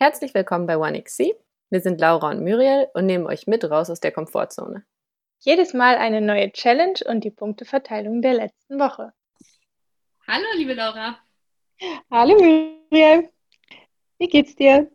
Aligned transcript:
Herzlich 0.00 0.32
willkommen 0.32 0.68
bei 0.68 0.78
OneXC. 0.78 1.34
Wir 1.70 1.80
sind 1.80 2.00
Laura 2.00 2.30
und 2.30 2.44
Muriel 2.44 2.86
und 2.94 3.06
nehmen 3.06 3.26
euch 3.26 3.48
mit 3.48 3.64
raus 3.64 3.90
aus 3.90 3.98
der 3.98 4.12
Komfortzone. 4.12 4.86
Jedes 5.40 5.74
Mal 5.74 5.96
eine 5.96 6.20
neue 6.20 6.52
Challenge 6.52 7.00
und 7.06 7.24
die 7.24 7.32
Punkteverteilung 7.32 8.22
der 8.22 8.34
letzten 8.34 8.78
Woche. 8.78 9.12
Hallo, 10.28 10.44
liebe 10.54 10.74
Laura. 10.74 11.18
Hallo 12.12 12.36
Muriel. 12.36 13.28
Wie 14.18 14.28
geht's 14.28 14.54
dir? 14.54 14.88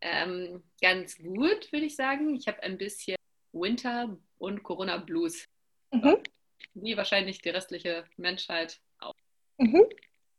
Ähm, 0.00 0.62
ganz 0.80 1.18
gut, 1.18 1.72
würde 1.72 1.86
ich 1.86 1.96
sagen. 1.96 2.36
Ich 2.36 2.46
habe 2.46 2.62
ein 2.62 2.78
bisschen 2.78 3.16
Winter 3.50 4.16
und 4.38 4.62
Corona 4.62 4.98
Blues. 4.98 5.48
Mhm. 5.90 6.22
Wie 6.74 6.96
wahrscheinlich 6.96 7.42
die 7.42 7.48
restliche 7.48 8.04
Menschheit 8.16 8.78
auch. 9.00 9.16
Mhm. 9.56 9.84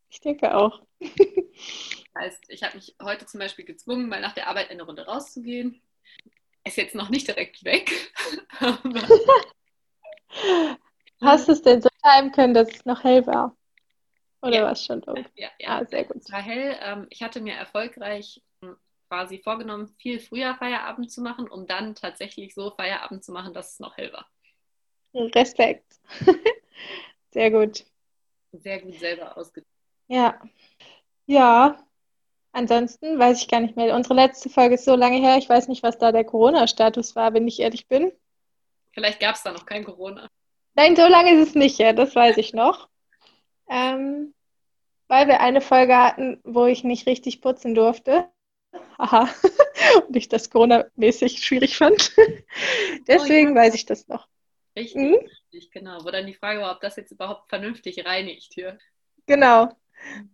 Ich 0.10 0.22
denke 0.22 0.56
auch. 0.56 0.84
heißt, 2.16 2.46
ich 2.50 2.64
habe 2.64 2.76
mich 2.76 2.96
heute 3.02 3.26
zum 3.26 3.40
Beispiel 3.40 3.66
gezwungen, 3.66 4.10
mal 4.10 4.22
nach 4.22 4.34
der 4.34 4.48
Arbeit 4.48 4.70
eine 4.70 4.84
Runde 4.84 5.06
rauszugehen. 5.06 5.82
Ist 6.64 6.78
jetzt 6.78 6.96
noch 6.96 7.10
nicht 7.10 7.28
direkt 7.28 7.64
weg. 7.64 7.92
Hast 11.22 11.48
du 11.48 11.52
es 11.54 11.62
denn 11.62 11.82
so 11.82 11.90
timen 12.04 12.32
können, 12.32 12.54
dass 12.54 12.70
es 12.70 12.86
noch 12.86 13.04
hell 13.04 13.26
war? 13.28 13.56
Oder 14.42 14.56
ja. 14.56 14.64
war 14.64 14.72
es 14.74 14.84
schon 14.86 15.02
dunkel? 15.02 15.26
Ja, 15.36 15.50
ja. 15.60 15.80
Ah, 15.80 15.86
sehr 15.86 16.04
gut. 16.04 16.18
Es 16.18 16.32
war 16.32 16.42
hell. 16.42 16.78
Ähm, 16.82 17.08
ich 17.10 17.24
hatte 17.24 17.40
mir 17.42 17.54
erfolgreich 17.54 18.42
hm, 18.62 18.76
quasi 19.08 19.40
vorgenommen, 19.40 19.88
viel 20.00 20.20
früher 20.20 20.56
Feierabend 20.56 21.12
zu 21.12 21.22
machen, 21.22 21.50
um 21.50 21.66
dann 21.66 21.96
tatsächlich 21.96 22.54
so 22.54 22.72
Feierabend 22.72 23.24
zu 23.24 23.32
machen, 23.32 23.54
dass 23.54 23.74
es 23.74 23.80
noch 23.80 23.96
hell 23.98 24.12
war. 24.12 24.30
Respekt. 25.14 26.00
Sehr 27.32 27.52
gut. 27.52 27.86
Sehr 28.52 28.82
gut 28.82 29.00
selber 29.00 29.38
ausgedrückt. 29.38 29.72
Ja. 30.08 30.40
Ja. 31.26 31.84
Ansonsten 32.54 33.18
weiß 33.18 33.42
ich 33.42 33.48
gar 33.48 33.60
nicht 33.60 33.76
mehr. 33.76 33.96
Unsere 33.96 34.14
letzte 34.14 34.48
Folge 34.48 34.76
ist 34.76 34.86
so 34.86 34.96
lange 34.96 35.18
her. 35.18 35.38
Ich 35.38 35.50
weiß 35.50 35.68
nicht, 35.68 35.82
was 35.82 35.98
da 35.98 36.12
der 36.12 36.24
Corona-Status 36.24 37.16
war, 37.16 37.34
wenn 37.34 37.48
ich 37.48 37.60
ehrlich 37.60 37.88
bin. 37.88 38.12
Vielleicht 38.92 39.20
gab 39.20 39.36
es 39.36 39.42
da 39.42 39.52
noch 39.52 39.66
kein 39.66 39.84
Corona. 39.84 40.30
Nein, 40.76 40.96
so 40.96 41.08
lange 41.08 41.34
ist 41.34 41.50
es 41.50 41.56
nicht 41.56 41.80
her. 41.80 41.94
Das 41.94 42.16
weiß 42.16 42.38
ich 42.38 42.54
noch. 42.54 42.90
Ähm, 43.68 44.36
weil 45.08 45.28
wir 45.28 45.40
eine 45.40 45.62
Folge 45.62 45.98
hatten, 45.98 46.40
wo 46.44 46.68
ich 46.68 46.84
nicht 46.84 47.08
richtig 47.08 47.42
putzen 47.42 47.74
durfte. 47.74 48.30
Haha. 49.00 49.30
Und 50.08 50.16
ich 50.16 50.30
das 50.30 50.52
Corona-mäßig 50.52 51.44
schwierig 51.44 51.76
fand. 51.76 52.16
Deswegen 53.08 53.54
oh, 53.54 53.56
ja. 53.56 53.62
weiß 53.62 53.74
ich 53.74 53.88
das 53.88 54.08
noch. 54.08 54.28
Richtig, 54.76 54.96
mhm. 54.96 55.16
richtig, 55.16 55.72
genau. 55.72 56.06
Wo 56.06 56.12
dann 56.12 56.28
die 56.28 56.36
Frage 56.36 56.62
war, 56.62 56.76
ob 56.76 56.82
das 56.82 56.98
jetzt 56.98 57.12
überhaupt 57.12 57.50
vernünftig 57.50 58.06
reinigt 58.06 58.54
hier. 58.54 58.78
Genau. 59.26 59.70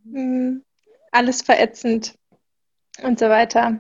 Mhm. 0.04 0.66
Alles 1.12 1.42
verätzend 1.42 2.16
und 3.04 3.20
so 3.20 3.30
weiter. 3.30 3.80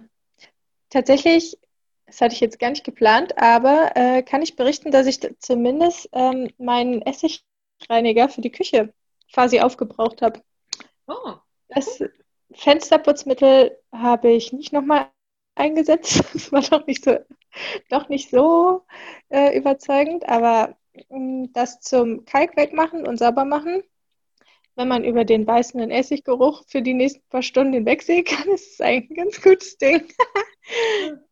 Tatsächlich, 0.89 1.57
das 2.05 2.21
hatte 2.21 2.33
ich 2.33 2.39
jetzt 2.39 2.59
gar 2.59 2.71
nicht 2.71 2.83
geplant, 2.83 3.37
aber 3.37 3.91
äh, 3.95 4.23
kann 4.23 4.41
ich 4.41 4.55
berichten, 4.55 4.91
dass 4.91 5.07
ich 5.07 5.19
zumindest 5.39 6.09
ähm, 6.13 6.49
meinen 6.57 7.01
Essigreiniger 7.03 8.29
für 8.29 8.41
die 8.41 8.51
Küche 8.51 8.93
quasi 9.31 9.59
aufgebraucht 9.59 10.21
habe. 10.21 10.41
Oh. 11.07 11.33
Das 11.67 12.03
Fensterputzmittel 12.51 13.77
habe 13.91 14.31
ich 14.31 14.53
nicht 14.53 14.73
nochmal 14.73 15.09
eingesetzt. 15.55 16.23
Das 16.33 16.51
war 16.51 16.61
doch 16.61 16.87
nicht 16.87 17.03
so, 17.03 17.17
doch 17.89 18.09
nicht 18.09 18.29
so 18.29 18.85
äh, 19.29 19.55
überzeugend, 19.57 20.27
aber 20.27 20.77
äh, 20.93 21.47
das 21.53 21.79
zum 21.81 22.25
Kalk 22.25 22.55
wegmachen 22.55 23.05
und 23.05 23.17
sauber 23.17 23.45
machen, 23.45 23.83
wenn 24.79 24.87
man 24.87 25.03
über 25.03 25.25
den 25.25 25.45
beißenden 25.45 25.91
Essiggeruch 25.91 26.63
für 26.65 26.81
die 26.81 26.93
nächsten 26.93 27.27
paar 27.27 27.43
Stunden 27.43 27.73
hinwegsehen 27.73 28.23
kann, 28.23 28.47
ist 28.47 28.75
es 28.75 28.81
eigentlich 28.81 29.09
ein 29.09 29.25
ganz 29.25 29.41
gutes 29.41 29.77
Ding. 29.77 30.07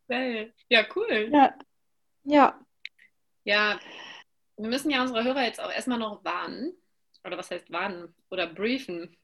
ja, 0.69 0.85
cool. 0.93 1.29
Ja. 1.31 1.57
Ja. 2.25 2.59
Ja, 3.45 3.79
wir 4.57 4.67
müssen 4.67 4.91
ja 4.91 5.01
unsere 5.01 5.23
Hörer 5.23 5.45
jetzt 5.45 5.61
auch 5.61 5.71
erstmal 5.71 5.97
noch 5.97 6.25
warnen. 6.25 6.73
Oder 7.23 7.37
was 7.37 7.49
heißt 7.49 7.71
warnen? 7.71 8.13
Oder 8.29 8.47
briefen. 8.47 9.15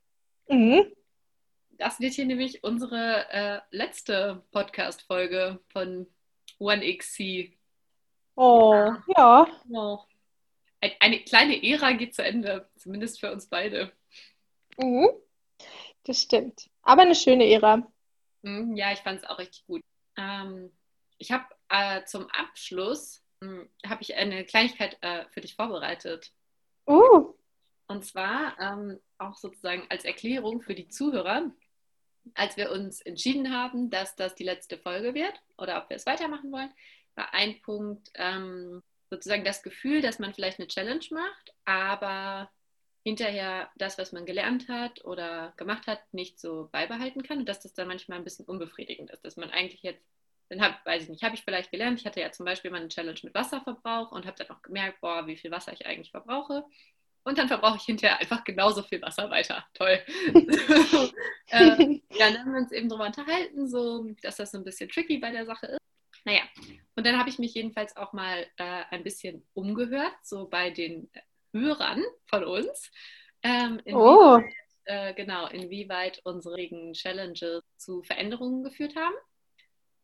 Mhm. 0.48 0.86
Das 1.72 2.00
wird 2.00 2.14
hier 2.14 2.26
nämlich 2.26 2.64
unsere 2.64 3.30
äh, 3.30 3.60
letzte 3.72 4.42
Podcast-Folge 4.52 5.60
von 5.68 6.08
OneXC. 6.60 7.58
Oh, 8.36 8.90
ja. 9.18 9.48
Oh. 9.70 10.00
Eine, 10.80 10.94
eine 11.02 11.20
kleine 11.20 11.62
Ära 11.62 11.92
geht 11.92 12.16
zu 12.16 12.24
Ende, 12.24 12.70
zumindest 12.78 13.20
für 13.20 13.30
uns 13.30 13.50
beide. 13.50 13.92
Mhm. 14.78 15.10
Das 16.06 16.22
stimmt. 16.22 16.70
Aber 16.82 17.04
eine 17.04 17.16
schöne 17.16 17.50
Ära. 17.50 17.88
Mhm, 18.42 18.76
ja, 18.76 18.92
ich 18.92 19.00
fand 19.00 19.22
es 19.22 19.30
auch 19.30 19.40
richtig 19.40 19.66
gut. 19.66 19.82
Ähm, 20.18 20.72
ich 21.18 21.32
habe 21.32 21.46
äh, 21.70 22.04
zum 22.06 22.30
Abschluss 22.30 23.24
hm, 23.42 23.70
habe 23.86 24.02
ich 24.02 24.16
eine 24.16 24.46
Kleinigkeit 24.46 24.98
äh, 25.02 25.26
für 25.30 25.42
dich 25.42 25.56
vorbereitet. 25.56 26.32
Uh. 26.88 27.34
Und 27.88 28.06
zwar 28.06 28.58
ähm, 28.60 29.00
auch 29.18 29.36
sozusagen 29.36 29.86
als 29.90 30.06
Erklärung 30.06 30.62
für 30.62 30.76
die 30.76 30.88
Zuhörer, 30.88 31.52
als 32.36 32.56
wir 32.56 32.72
uns 32.72 33.02
entschieden 33.02 33.54
haben, 33.54 33.90
dass 33.90 34.16
das 34.16 34.36
die 34.36 34.46
letzte 34.46 34.78
Folge 34.78 35.14
wird 35.14 35.34
oder 35.58 35.82
ob 35.82 35.90
wir 35.90 35.98
es 35.98 36.06
weitermachen 36.06 36.52
wollen, 36.52 36.72
war 37.16 37.34
ein 37.34 37.62
Punkt 37.62 38.10
ähm, 38.16 38.82
sozusagen 39.10 39.44
das 39.44 39.62
Gefühl, 39.62 40.02
dass 40.02 40.20
man 40.20 40.34
vielleicht 40.34 40.60
eine 40.60 40.68
Challenge 40.68 41.06
macht, 41.12 41.54
aber 41.66 42.50
hinterher 43.04 43.70
das, 43.76 43.98
was 43.98 44.12
man 44.14 44.26
gelernt 44.26 44.70
hat 44.70 45.04
oder 45.06 45.54
gemacht 45.58 45.88
hat, 45.88 46.02
nicht 46.14 46.40
so 46.40 46.70
beibehalten 46.72 47.22
kann 47.24 47.40
und 47.40 47.50
dass 47.50 47.60
das 47.60 47.74
dann 47.74 47.88
manchmal 47.88 48.18
ein 48.18 48.24
bisschen 48.24 48.46
unbefriedigend 48.46 49.12
ist, 49.12 49.26
dass 49.26 49.36
man 49.36 49.50
eigentlich 49.50 49.84
jetzt, 49.84 50.04
dann 50.50 50.62
hab, 50.62 50.86
weiß 50.86 51.04
ich 51.04 51.10
nicht, 51.10 51.24
habe 51.24 51.36
ich 51.36 51.44
vielleicht 51.44 51.72
gelernt, 51.72 52.00
ich 52.00 52.06
hatte 52.06 52.22
ja 52.22 52.32
zum 52.32 52.46
Beispiel 52.46 52.72
mal 52.72 52.80
eine 52.80 52.88
Challenge 52.88 53.20
mit 53.24 53.34
Wasserverbrauch 53.34 54.12
und 54.12 54.26
habe 54.26 54.38
dann 54.38 54.56
auch 54.56 54.62
gemerkt, 54.62 55.02
boah, 55.02 55.28
wie 55.28 55.36
viel 55.36 55.52
Wasser 55.52 55.74
ich 55.74 55.86
eigentlich 55.86 56.12
verbrauche 56.12 56.66
und 57.24 57.38
dann 57.38 57.48
verbrauche 57.48 57.78
ich 57.78 57.84
hinterher 57.84 58.20
einfach 58.20 58.44
genauso 58.44 58.84
viel 58.84 59.02
Wasser 59.02 59.30
weiter. 59.30 59.66
Toll. 59.74 60.00
äh, 61.48 62.00
ja, 62.12 62.32
dann 62.32 62.40
haben 62.40 62.54
wir 62.54 62.60
uns 62.60 62.72
eben 62.72 62.90
darüber 62.90 63.08
unterhalten, 63.08 63.68
so, 63.68 64.10
dass 64.22 64.38
das 64.38 64.52
so 64.52 64.58
ein 64.58 64.64
bisschen 64.64 64.90
tricky 64.90 65.18
bei 65.18 65.32
der 65.32 65.46
Sache 65.46 65.68
ist. 65.68 65.80
Naja, 66.26 66.42
und 66.96 67.06
dann 67.06 67.18
habe 67.18 67.30
ich 67.30 67.38
mich 67.38 67.54
jedenfalls 67.54 67.98
auch 67.98 68.14
mal 68.14 68.48
äh, 68.58 68.84
ein 68.92 69.04
bisschen 69.04 69.46
umgehört, 69.54 70.16
so 70.24 70.48
bei 70.48 70.70
den 70.70 71.10
Hörern 71.54 72.04
von 72.26 72.44
uns. 72.44 72.92
Ähm, 73.44 73.82
oh. 73.86 74.40
Äh, 74.86 75.14
genau, 75.14 75.48
inwieweit 75.48 76.20
unsere 76.26 76.58
Challenges 76.94 77.64
zu 77.78 78.04
Veränderungen 78.04 78.64
geführt 78.64 78.96
haben. 78.96 79.16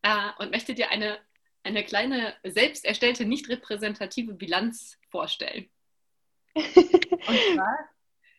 Äh, 0.01 0.41
und 0.41 0.51
möchte 0.51 0.73
dir 0.73 0.89
eine, 0.91 1.19
eine 1.63 1.83
kleine, 1.83 2.35
selbst 2.43 2.85
erstellte, 2.85 3.25
nicht 3.25 3.49
repräsentative 3.49 4.33
Bilanz 4.33 4.97
vorstellen. 5.09 5.69
Und 6.55 7.39
zwar, 7.53 7.89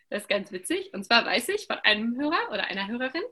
das 0.09 0.23
ist 0.23 0.29
ganz 0.29 0.51
witzig, 0.51 0.93
und 0.93 1.05
zwar 1.05 1.25
weiß 1.25 1.51
ich 1.51 1.67
von 1.67 1.79
einem 1.79 2.19
Hörer 2.19 2.51
oder 2.51 2.65
einer 2.65 2.89
Hörerin, 2.89 3.23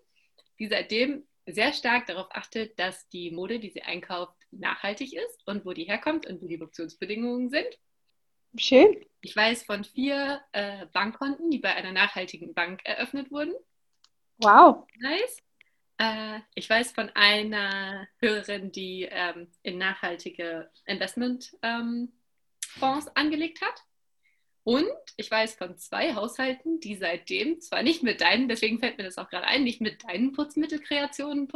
die 0.61 0.69
seitdem 0.69 1.27
sehr 1.47 1.73
stark 1.73 2.07
darauf 2.07 2.29
achtet, 2.31 2.79
dass 2.79 3.09
die 3.09 3.31
Mode, 3.31 3.59
die 3.59 3.71
sie 3.71 3.83
einkauft, 3.83 4.37
nachhaltig 4.51 5.15
ist 5.15 5.47
und 5.47 5.65
wo 5.65 5.73
die 5.73 5.85
herkommt 5.85 6.27
und 6.27 6.41
wie 6.43 6.49
die 6.49 6.59
Produktionsbedingungen 6.59 7.51
sind. 7.51 7.79
Schön. 8.59 9.05
Ich 9.21 9.35
weiß 9.35 9.65
von 9.65 9.85
vier 9.85 10.41
äh, 10.53 10.87
Bankkonten, 10.93 11.51
die 11.51 11.59
bei 11.59 11.75
einer 11.75 11.93
nachhaltigen 11.93 12.55
Bank 12.55 12.81
eröffnet 12.85 13.31
wurden. 13.31 13.55
Wow. 14.39 14.87
Nice. 14.99 15.43
Äh, 15.99 16.41
ich 16.55 16.69
weiß 16.69 16.93
von 16.93 17.11
einer 17.11 18.07
Hörerin, 18.19 18.71
die 18.73 19.09
ähm, 19.11 19.49
in 19.63 19.79
nachhaltige 19.79 20.71
Investmentfonds 20.87 21.53
ähm, 21.63 22.13
angelegt 23.15 23.61
hat. 23.61 23.85
Und 24.65 24.87
ich 25.17 25.31
weiß 25.31 25.55
von 25.55 25.79
zwei 25.79 26.15
Haushalten, 26.15 26.79
die 26.81 26.97
seitdem, 26.97 27.61
zwar 27.61 27.83
nicht 27.83 28.03
mit 28.03 28.21
deinen, 28.21 28.49
deswegen 28.49 28.79
fällt 28.79 28.99
mir 28.99 29.05
das 29.05 29.19
auch 29.19 29.31
gerade 29.31 29.47
ein, 29.47 29.65
nicht 29.65 29.81
mit 29.81 30.05
deinen 30.05 30.33
Putzmittelkreationen, 30.33 31.49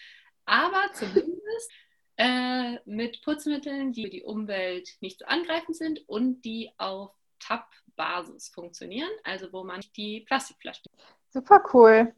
aber 0.46 0.92
zumindest 0.94 1.70
äh, 2.16 2.78
mit 2.84 3.22
Putzmitteln, 3.22 3.92
die 3.92 4.04
für 4.04 4.10
die 4.10 4.22
Umwelt 4.22 4.90
nicht 5.00 5.20
so 5.20 5.24
angreifend 5.26 5.76
sind 5.76 6.08
und 6.08 6.42
die 6.42 6.70
auf 6.78 7.10
Tab-Basis 7.40 8.48
funktionieren, 8.48 9.10
also 9.24 9.52
wo 9.52 9.64
man 9.64 9.80
die 9.96 10.20
Plastikflaschen. 10.20 10.84
Super 11.30 11.62
cool. 11.72 12.14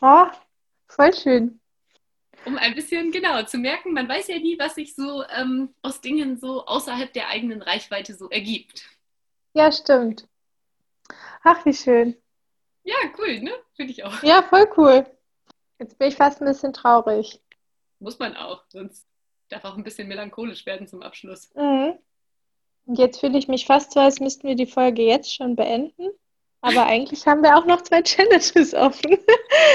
Oh, 0.00 0.26
voll 0.86 1.12
schön. 1.14 1.60
Um 2.44 2.56
ein 2.56 2.74
bisschen 2.74 3.10
genau 3.10 3.42
zu 3.42 3.58
merken, 3.58 3.92
man 3.92 4.08
weiß 4.08 4.28
ja 4.28 4.38
nie, 4.38 4.58
was 4.58 4.76
sich 4.76 4.94
so 4.94 5.24
ähm, 5.24 5.74
aus 5.82 6.00
Dingen 6.00 6.38
so 6.38 6.64
außerhalb 6.66 7.12
der 7.12 7.28
eigenen 7.28 7.62
Reichweite 7.62 8.14
so 8.14 8.30
ergibt. 8.30 8.84
Ja, 9.54 9.72
stimmt. 9.72 10.28
Ach, 11.42 11.64
wie 11.64 11.74
schön. 11.74 12.16
Ja, 12.84 12.96
cool, 13.18 13.40
ne? 13.40 13.52
Finde 13.74 13.92
ich 13.92 14.04
auch. 14.04 14.22
Ja, 14.22 14.42
voll 14.42 14.68
cool. 14.76 15.06
Jetzt 15.78 15.98
bin 15.98 16.08
ich 16.08 16.16
fast 16.16 16.40
ein 16.40 16.46
bisschen 16.46 16.72
traurig. 16.72 17.40
Muss 18.00 18.18
man 18.18 18.36
auch, 18.36 18.64
sonst 18.68 19.06
darf 19.48 19.64
auch 19.64 19.76
ein 19.76 19.84
bisschen 19.84 20.08
melancholisch 20.08 20.66
werden 20.66 20.86
zum 20.86 21.02
Abschluss. 21.02 21.52
Mhm. 21.54 21.98
Und 22.86 22.98
jetzt 22.98 23.20
fühle 23.20 23.38
ich 23.38 23.48
mich 23.48 23.66
fast 23.66 23.92
so, 23.92 24.00
als 24.00 24.20
müssten 24.20 24.46
wir 24.48 24.54
die 24.54 24.66
Folge 24.66 25.02
jetzt 25.02 25.34
schon 25.34 25.56
beenden. 25.56 26.08
Aber 26.60 26.86
eigentlich 26.86 27.26
haben 27.26 27.42
wir 27.42 27.56
auch 27.56 27.66
noch 27.66 27.82
zwei 27.82 28.02
Challenges 28.02 28.74
offen. 28.74 29.18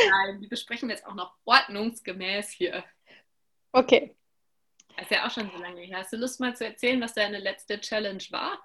Nein, 0.10 0.42
die 0.42 0.48
besprechen 0.48 0.90
wir 0.90 0.96
jetzt 0.96 1.06
auch 1.06 1.14
noch 1.16 1.36
ordnungsgemäß 1.46 2.50
hier. 2.50 2.84
Okay. 3.72 4.16
Das 4.96 5.06
ist 5.06 5.12
ja 5.12 5.26
auch 5.26 5.32
schon 5.32 5.50
so 5.52 5.58
lange 5.62 5.82
her. 5.82 6.00
Hast 6.00 6.14
du 6.14 6.18
Lust 6.18 6.40
mal 6.40 6.56
zu 6.56 6.66
erzählen, 6.66 7.02
was 7.02 7.14
deine 7.14 7.40
letzte 7.40 7.80
Challenge 7.80 8.24
war? 8.30 8.60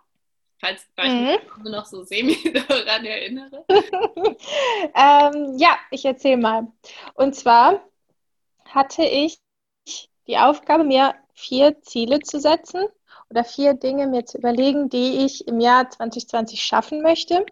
Falls 0.60 0.86
ich 0.98 1.04
Mhm. 1.04 1.26
mich 1.26 1.56
nur 1.62 1.72
noch 1.72 1.86
so 1.86 2.02
semi 2.02 2.34
daran 2.68 3.04
erinnere. 3.04 3.64
ähm, 4.94 5.56
ja, 5.56 5.78
ich 5.90 6.04
erzähle 6.04 6.36
mal. 6.36 6.66
Und 7.14 7.34
zwar 7.34 7.82
hatte 8.66 9.04
ich 9.04 9.38
die 10.28 10.38
Aufgabe, 10.38 10.84
mir 10.84 11.14
vier 11.34 11.80
Ziele 11.82 12.20
zu 12.20 12.38
setzen 12.38 12.84
oder 13.30 13.44
vier 13.44 13.74
Dinge 13.74 14.06
mir 14.06 14.24
zu 14.24 14.38
überlegen, 14.38 14.88
die 14.88 15.24
ich 15.24 15.48
im 15.48 15.60
Jahr 15.60 15.90
2020 15.90 16.62
schaffen 16.62 17.02
möchte. 17.02 17.44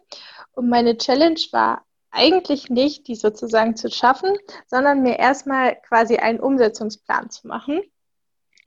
Und 0.53 0.69
meine 0.69 0.97
Challenge 0.97 1.39
war 1.51 1.85
eigentlich 2.11 2.69
nicht, 2.69 3.07
die 3.07 3.15
sozusagen 3.15 3.75
zu 3.75 3.89
schaffen, 3.89 4.35
sondern 4.65 5.03
mir 5.03 5.19
erstmal 5.19 5.75
quasi 5.87 6.17
einen 6.17 6.39
Umsetzungsplan 6.39 7.29
zu 7.29 7.47
machen. 7.47 7.81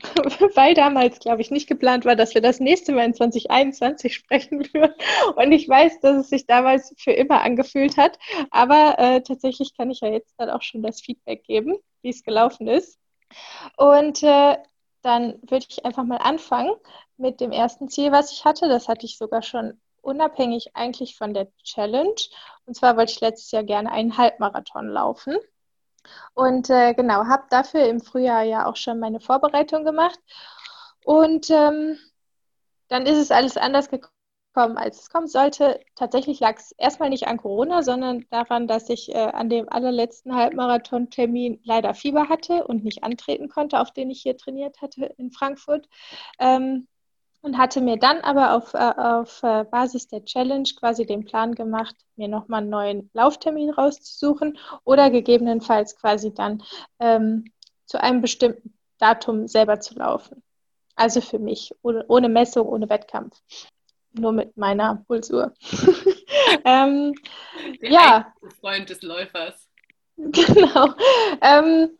Weil 0.55 0.75
damals, 0.75 1.19
glaube 1.19 1.43
ich, 1.43 1.51
nicht 1.51 1.69
geplant 1.69 2.05
war, 2.05 2.17
dass 2.17 2.35
wir 2.35 2.41
das 2.41 2.59
nächste 2.59 2.93
Mal 2.93 3.05
in 3.05 3.15
2021 3.15 4.15
sprechen 4.15 4.61
würden. 4.73 4.95
Und 5.37 5.53
ich 5.53 5.69
weiß, 5.69 6.01
dass 6.01 6.17
es 6.17 6.31
sich 6.31 6.47
damals 6.47 6.95
für 6.97 7.13
immer 7.13 7.43
angefühlt 7.43 7.97
hat. 7.97 8.19
Aber 8.51 8.95
äh, 8.99 9.21
tatsächlich 9.23 9.77
kann 9.77 9.91
ich 9.91 10.01
ja 10.01 10.09
jetzt 10.09 10.35
dann 10.39 10.51
auch 10.51 10.63
schon 10.63 10.83
das 10.83 11.01
Feedback 11.01 11.45
geben, 11.45 11.77
wie 12.03 12.11
es 12.11 12.23
gelaufen 12.23 12.67
ist. 12.67 13.00
Und 13.77 14.23
äh, 14.23 14.59
dann 15.03 15.41
würde 15.43 15.67
ich 15.69 15.85
einfach 15.85 16.05
mal 16.05 16.19
anfangen 16.19 16.73
mit 17.17 17.41
dem 17.41 17.53
ersten 17.53 17.89
Ziel, 17.89 18.13
was 18.13 18.33
ich 18.33 18.45
hatte. 18.45 18.69
Das 18.69 18.89
hatte 18.89 19.07
ich 19.07 19.19
sogar 19.19 19.43
schon 19.43 19.81
unabhängig 20.03 20.71
eigentlich 20.75 21.17
von 21.17 21.35
der 21.35 21.49
Challenge. 21.63 22.15
Und 22.67 22.75
zwar 22.75 22.97
wollte 22.97 23.13
ich 23.13 23.21
letztes 23.21 23.51
Jahr 23.51 23.65
gerne 23.65 23.91
einen 23.93 24.17
Halbmarathon 24.17 24.89
laufen. 24.89 25.37
Und 26.35 26.71
äh, 26.71 26.95
genau, 26.95 27.27
habe 27.27 27.45
dafür 27.51 27.87
im 27.87 28.01
Frühjahr 28.01 28.43
ja 28.43 28.67
auch 28.67 28.77
schon 28.77 28.99
meine 28.99 29.21
Vorbereitung 29.21 29.85
gemacht. 29.85 30.19
Und 31.05 31.51
ähm, 31.51 31.99
dann 32.89 33.07
ist 33.07 33.19
es 33.19 33.31
alles 33.31 33.57
anders 33.57 33.89
gekommen, 33.91 34.13
als 34.55 35.01
es 35.01 35.11
kommen 35.11 35.29
sollte. 35.29 35.81
Tatsächlich 35.95 36.41
lag 36.41 36.57
es 36.57 36.73
erstmal 36.73 37.09
nicht 37.09 37.29
an 37.29 37.37
Corona, 37.39 37.83
sondern 37.83 38.27
daran, 38.31 38.67
dass 38.67 38.89
ich 38.89 39.15
äh, 39.15 39.19
an 39.19 39.49
dem 39.49 39.69
allerletzten 39.69 40.35
Halbmarathon-Termin 40.35 41.61
leider 41.65 41.95
Fieber 41.95 42.29
hatte 42.29 42.67
und 42.67 42.85
nicht 42.85 43.05
antreten 43.05 43.49
konnte, 43.49 43.81
auf 43.81 43.93
den 43.93 44.11
ich 44.11 44.23
hier 44.23 44.37
trainiert 44.37 44.81
hatte 44.83 45.15
in 45.19 45.31
Frankfurt. 45.31 45.89
Ähm, 46.39 46.89
und 47.43 47.57
hatte 47.57 47.81
mir 47.81 47.97
dann 47.97 48.21
aber 48.21 48.55
auf, 48.55 48.75
äh, 48.75 48.79
auf 48.79 49.43
äh, 49.43 49.65
Basis 49.65 50.09
der 50.09 50.25
Challenge 50.25 50.69
quasi 50.79 51.07
den 51.07 51.25
Plan 51.25 51.55
gemacht, 51.55 51.97
mir 52.17 52.29
nochmal 52.29 52.61
einen 52.61 52.71
neuen 52.71 53.11
Lauftermin 53.15 53.71
rauszusuchen 53.71 54.59
oder 54.85 55.11
gegebenenfalls 55.11 55.97
quasi 55.97 56.35
dann 56.35 56.63
ähm, 56.99 57.45
zu 57.87 58.01
einem 58.01 58.21
bestimmten 58.21 58.75
Datum 58.99 59.49
selber 59.49 59.81
zu 59.81 59.95
laufen. 59.95 60.43
Also 60.97 61.23
für 61.23 61.39
mich, 61.39 61.75
ohne, 61.83 62.05
ohne 62.09 62.29
Messung, 62.29 62.69
ohne 62.69 62.91
Wettkampf. 62.91 63.41
Nur 64.13 64.33
mit 64.33 64.57
meiner 64.57 65.05
Pulsuhr. 65.07 65.53
ähm, 66.65 67.15
Der 67.81 67.91
ja. 67.91 68.35
Freund 68.61 68.91
des 68.91 69.03
Läufers. 69.03 69.67
Genau. 70.23 70.93
Ähm, 71.41 71.97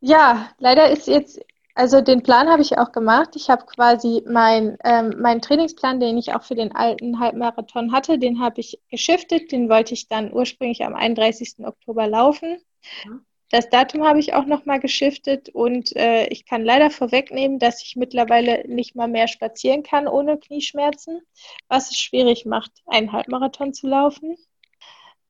ja, 0.00 0.50
leider 0.58 0.90
ist 0.90 1.06
jetzt 1.06 1.40
also 1.74 2.02
den 2.02 2.22
Plan 2.22 2.50
habe 2.50 2.60
ich 2.60 2.76
auch 2.76 2.92
gemacht. 2.92 3.36
Ich 3.36 3.48
habe 3.48 3.64
quasi 3.64 4.22
mein, 4.26 4.76
ähm, 4.84 5.14
meinen 5.18 5.40
Trainingsplan, 5.40 5.98
den 5.98 6.18
ich 6.18 6.34
auch 6.34 6.42
für 6.42 6.54
den 6.54 6.74
alten 6.74 7.20
Halbmarathon 7.20 7.92
hatte, 7.92 8.18
den 8.18 8.40
habe 8.40 8.60
ich 8.60 8.80
geschiftet. 8.90 9.50
Den 9.50 9.70
wollte 9.70 9.94
ich 9.94 10.06
dann 10.06 10.30
ursprünglich 10.32 10.84
am 10.84 10.94
31. 10.94 11.64
Oktober 11.64 12.06
laufen. 12.06 12.60
Mhm. 13.06 13.24
Das 13.50 13.68
Datum 13.68 14.04
habe 14.04 14.20
ich 14.20 14.32
auch 14.32 14.46
nochmal 14.46 14.78
geschiftet 14.78 15.48
und 15.48 15.94
äh, 15.96 16.28
ich 16.28 16.46
kann 16.46 16.64
leider 16.64 16.88
vorwegnehmen, 16.88 17.58
dass 17.58 17.82
ich 17.82 17.96
mittlerweile 17.96 18.66
nicht 18.68 18.94
mal 18.94 19.08
mehr 19.08 19.26
spazieren 19.26 19.82
kann 19.82 20.06
ohne 20.06 20.38
Knieschmerzen, 20.38 21.20
was 21.68 21.90
es 21.90 21.98
schwierig 21.98 22.46
macht, 22.46 22.70
einen 22.86 23.10
Halbmarathon 23.12 23.74
zu 23.74 23.88
laufen. 23.88 24.36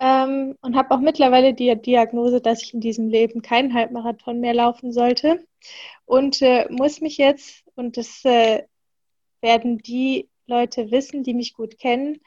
Ähm, 0.00 0.56
und 0.60 0.76
habe 0.76 0.94
auch 0.94 1.00
mittlerweile 1.00 1.54
die 1.54 1.74
Diagnose, 1.76 2.42
dass 2.42 2.62
ich 2.62 2.74
in 2.74 2.80
diesem 2.80 3.08
Leben 3.08 3.40
keinen 3.42 3.72
Halbmarathon 3.72 4.40
mehr 4.40 4.54
laufen 4.54 4.92
sollte. 4.92 5.46
Und 6.04 6.42
äh, 6.42 6.66
muss 6.70 7.00
mich 7.00 7.16
jetzt, 7.16 7.64
und 7.74 7.96
das 7.96 8.24
äh, 8.24 8.64
werden 9.40 9.78
die 9.78 10.28
Leute 10.46 10.90
wissen, 10.90 11.22
die 11.22 11.34
mich 11.34 11.54
gut 11.54 11.78
kennen, 11.78 12.20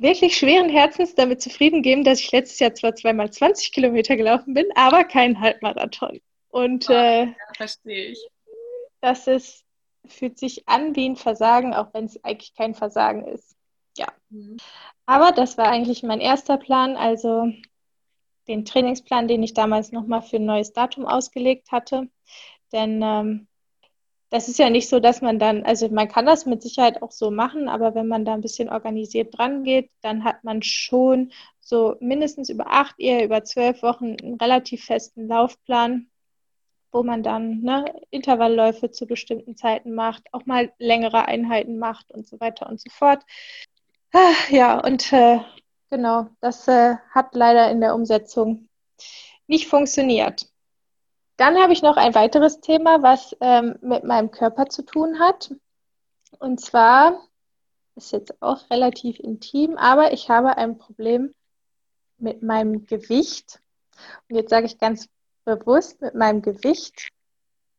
wirklich 0.00 0.36
schweren 0.36 0.70
Herzens 0.70 1.14
damit 1.14 1.42
zufrieden 1.42 1.82
geben, 1.82 2.04
dass 2.04 2.20
ich 2.20 2.32
letztes 2.32 2.58
Jahr 2.58 2.74
zwar 2.74 2.94
zweimal 2.94 3.30
20 3.30 3.72
Kilometer 3.72 4.16
gelaufen 4.16 4.54
bin, 4.54 4.66
aber 4.74 5.04
keinen 5.04 5.40
Halbmarathon. 5.40 6.20
Und 6.48 6.88
äh, 6.88 7.26
ja, 7.26 7.34
verstehe 7.56 8.06
ich. 8.06 8.26
Das 9.00 9.26
ist, 9.26 9.64
fühlt 10.06 10.38
sich 10.38 10.68
an 10.68 10.96
wie 10.96 11.08
ein 11.08 11.16
Versagen, 11.16 11.74
auch 11.74 11.92
wenn 11.92 12.06
es 12.06 12.22
eigentlich 12.24 12.54
kein 12.54 12.74
Versagen 12.74 13.26
ist. 13.26 13.56
Ja. 13.96 14.06
Mhm. 14.30 14.56
Aber 15.06 15.32
das 15.32 15.58
war 15.58 15.66
eigentlich 15.66 16.02
mein 16.02 16.20
erster 16.20 16.56
Plan, 16.56 16.96
also 16.96 17.52
den 18.48 18.64
Trainingsplan, 18.64 19.28
den 19.28 19.42
ich 19.42 19.54
damals 19.54 19.92
nochmal 19.92 20.22
für 20.22 20.36
ein 20.36 20.46
neues 20.46 20.72
Datum 20.72 21.06
ausgelegt 21.06 21.70
hatte. 21.72 22.08
Denn 22.72 23.00
ähm, 23.02 23.48
das 24.30 24.48
ist 24.48 24.58
ja 24.58 24.70
nicht 24.70 24.88
so, 24.88 25.00
dass 25.00 25.22
man 25.22 25.38
dann, 25.38 25.64
also 25.64 25.88
man 25.88 26.08
kann 26.08 26.24
das 26.24 26.46
mit 26.46 26.62
Sicherheit 26.62 27.02
auch 27.02 27.10
so 27.10 27.30
machen, 27.32 27.68
aber 27.68 27.94
wenn 27.96 28.06
man 28.06 28.24
da 28.24 28.34
ein 28.34 28.40
bisschen 28.40 28.68
organisiert 28.68 29.36
dran 29.36 29.64
geht, 29.64 29.90
dann 30.02 30.24
hat 30.24 30.44
man 30.44 30.62
schon 30.62 31.32
so 31.60 31.96
mindestens 32.00 32.48
über 32.48 32.66
acht, 32.68 32.94
eher 32.98 33.24
über 33.24 33.42
zwölf 33.44 33.82
Wochen 33.82 34.16
einen 34.22 34.34
relativ 34.34 34.84
festen 34.84 35.26
Laufplan, 35.26 36.08
wo 36.92 37.02
man 37.02 37.22
dann 37.22 37.60
ne, 37.62 37.84
Intervallläufe 38.10 38.90
zu 38.90 39.06
bestimmten 39.06 39.56
Zeiten 39.56 39.94
macht, 39.94 40.22
auch 40.32 40.46
mal 40.46 40.72
längere 40.78 41.26
Einheiten 41.26 41.78
macht 41.78 42.10
und 42.12 42.26
so 42.26 42.38
weiter 42.40 42.68
und 42.68 42.80
so 42.80 42.90
fort. 42.90 43.24
Ah, 44.12 44.32
ja, 44.50 44.78
und 44.80 45.12
äh, 45.12 45.40
genau, 45.90 46.28
das 46.40 46.66
äh, 46.68 46.96
hat 47.10 47.34
leider 47.34 47.70
in 47.70 47.80
der 47.80 47.94
Umsetzung 47.94 48.68
nicht 49.46 49.66
funktioniert. 49.66 50.49
Dann 51.40 51.56
habe 51.56 51.72
ich 51.72 51.80
noch 51.80 51.96
ein 51.96 52.14
weiteres 52.14 52.60
Thema, 52.60 53.02
was 53.02 53.34
ähm, 53.40 53.78
mit 53.80 54.04
meinem 54.04 54.30
Körper 54.30 54.66
zu 54.66 54.82
tun 54.82 55.20
hat. 55.20 55.50
Und 56.38 56.60
zwar 56.60 57.18
ist 57.96 58.12
jetzt 58.12 58.42
auch 58.42 58.68
relativ 58.68 59.18
intim, 59.18 59.78
aber 59.78 60.12
ich 60.12 60.28
habe 60.28 60.58
ein 60.58 60.76
Problem 60.76 61.34
mit 62.18 62.42
meinem 62.42 62.84
Gewicht. 62.84 63.58
Und 64.28 64.36
jetzt 64.36 64.50
sage 64.50 64.66
ich 64.66 64.76
ganz 64.76 65.08
bewusst 65.46 66.02
mit 66.02 66.14
meinem 66.14 66.42
Gewicht 66.42 67.08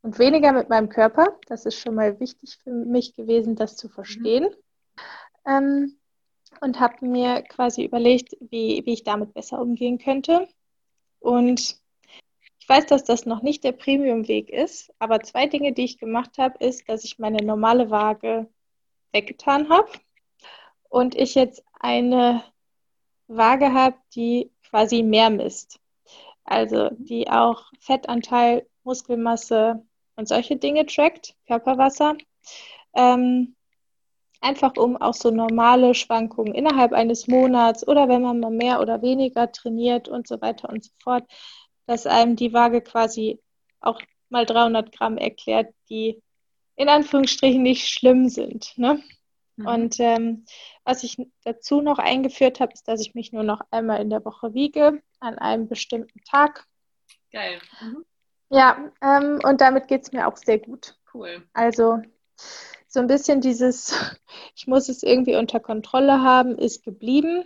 und 0.01 0.17
weniger 0.17 0.53
mit 0.53 0.69
meinem 0.69 0.89
Körper. 0.89 1.37
Das 1.45 1.67
ist 1.67 1.77
schon 1.77 1.93
mal 1.93 2.19
wichtig 2.19 2.57
für 2.63 2.71
mich 2.71 3.13
gewesen, 3.13 3.55
das 3.55 3.75
zu 3.75 3.89
verstehen. 3.89 4.45
Mhm. 5.45 5.51
Ähm, 5.51 5.99
und 6.61 6.79
habe 6.79 7.05
mir 7.05 7.43
quasi 7.43 7.85
überlegt, 7.85 8.35
wie, 8.39 8.81
wie 8.87 8.93
ich 8.93 9.03
damit 9.03 9.35
besser 9.35 9.61
umgehen 9.61 9.99
könnte. 9.99 10.47
Und 11.19 11.79
weiß, 12.71 12.85
dass 12.85 13.03
das 13.03 13.25
noch 13.25 13.41
nicht 13.41 13.65
der 13.65 13.73
Premium-Weg 13.73 14.49
ist, 14.49 14.93
aber 14.97 15.19
zwei 15.19 15.45
Dinge, 15.45 15.73
die 15.73 15.83
ich 15.83 15.97
gemacht 15.97 16.37
habe, 16.37 16.57
ist, 16.65 16.87
dass 16.87 17.03
ich 17.03 17.19
meine 17.19 17.45
normale 17.45 17.89
Waage 17.89 18.47
weggetan 19.11 19.69
habe 19.69 19.89
und 20.87 21.13
ich 21.13 21.35
jetzt 21.35 21.65
eine 21.81 22.43
Waage 23.27 23.73
habe, 23.73 23.97
die 24.15 24.51
quasi 24.69 25.03
mehr 25.03 25.29
misst. 25.29 25.81
Also 26.45 26.89
die 26.97 27.29
auch 27.29 27.73
Fettanteil, 27.81 28.65
Muskelmasse 28.83 29.85
und 30.15 30.29
solche 30.29 30.55
Dinge 30.55 30.85
trackt, 30.85 31.35
Körperwasser. 31.47 32.15
Ähm, 32.93 33.53
einfach 34.39 34.77
um 34.77 34.95
auch 34.95 35.13
so 35.13 35.29
normale 35.29 35.93
Schwankungen 35.93 36.55
innerhalb 36.55 36.93
eines 36.93 37.27
Monats 37.27 37.85
oder 37.85 38.07
wenn 38.07 38.21
man 38.21 38.39
mal 38.39 38.49
mehr 38.49 38.79
oder 38.79 39.01
weniger 39.01 39.51
trainiert 39.51 40.07
und 40.07 40.25
so 40.25 40.41
weiter 40.41 40.69
und 40.69 40.85
so 40.85 40.91
fort, 41.03 41.25
dass 41.85 42.07
einem 42.07 42.35
die 42.35 42.53
Waage 42.53 42.81
quasi 42.81 43.39
auch 43.79 44.01
mal 44.29 44.45
300 44.45 44.91
Gramm 44.91 45.17
erklärt, 45.17 45.73
die 45.89 46.21
in 46.75 46.89
Anführungsstrichen 46.89 47.61
nicht 47.61 47.89
schlimm 47.89 48.29
sind. 48.29 48.77
Ne? 48.77 49.03
Mhm. 49.57 49.65
Und 49.67 49.99
ähm, 49.99 50.45
was 50.83 51.03
ich 51.03 51.17
dazu 51.43 51.81
noch 51.81 51.99
eingeführt 51.99 52.59
habe, 52.59 52.73
ist, 52.73 52.87
dass 52.87 53.01
ich 53.01 53.13
mich 53.13 53.31
nur 53.31 53.43
noch 53.43 53.61
einmal 53.71 54.01
in 54.01 54.09
der 54.09 54.23
Woche 54.25 54.53
wiege, 54.53 55.01
an 55.19 55.37
einem 55.37 55.67
bestimmten 55.67 56.23
Tag. 56.23 56.65
Geil. 57.31 57.59
Mhm. 57.81 58.05
Ja, 58.49 58.91
ähm, 59.01 59.39
und 59.43 59.61
damit 59.61 59.87
geht 59.87 60.03
es 60.03 60.11
mir 60.11 60.27
auch 60.27 60.37
sehr 60.37 60.59
gut. 60.59 60.97
Cool. 61.13 61.43
Also 61.53 62.01
so 62.87 62.99
ein 62.99 63.07
bisschen 63.07 63.41
dieses, 63.41 63.93
ich 64.55 64.67
muss 64.67 64.89
es 64.89 65.03
irgendwie 65.03 65.35
unter 65.35 65.59
Kontrolle 65.59 66.21
haben, 66.21 66.57
ist 66.57 66.83
geblieben, 66.83 67.45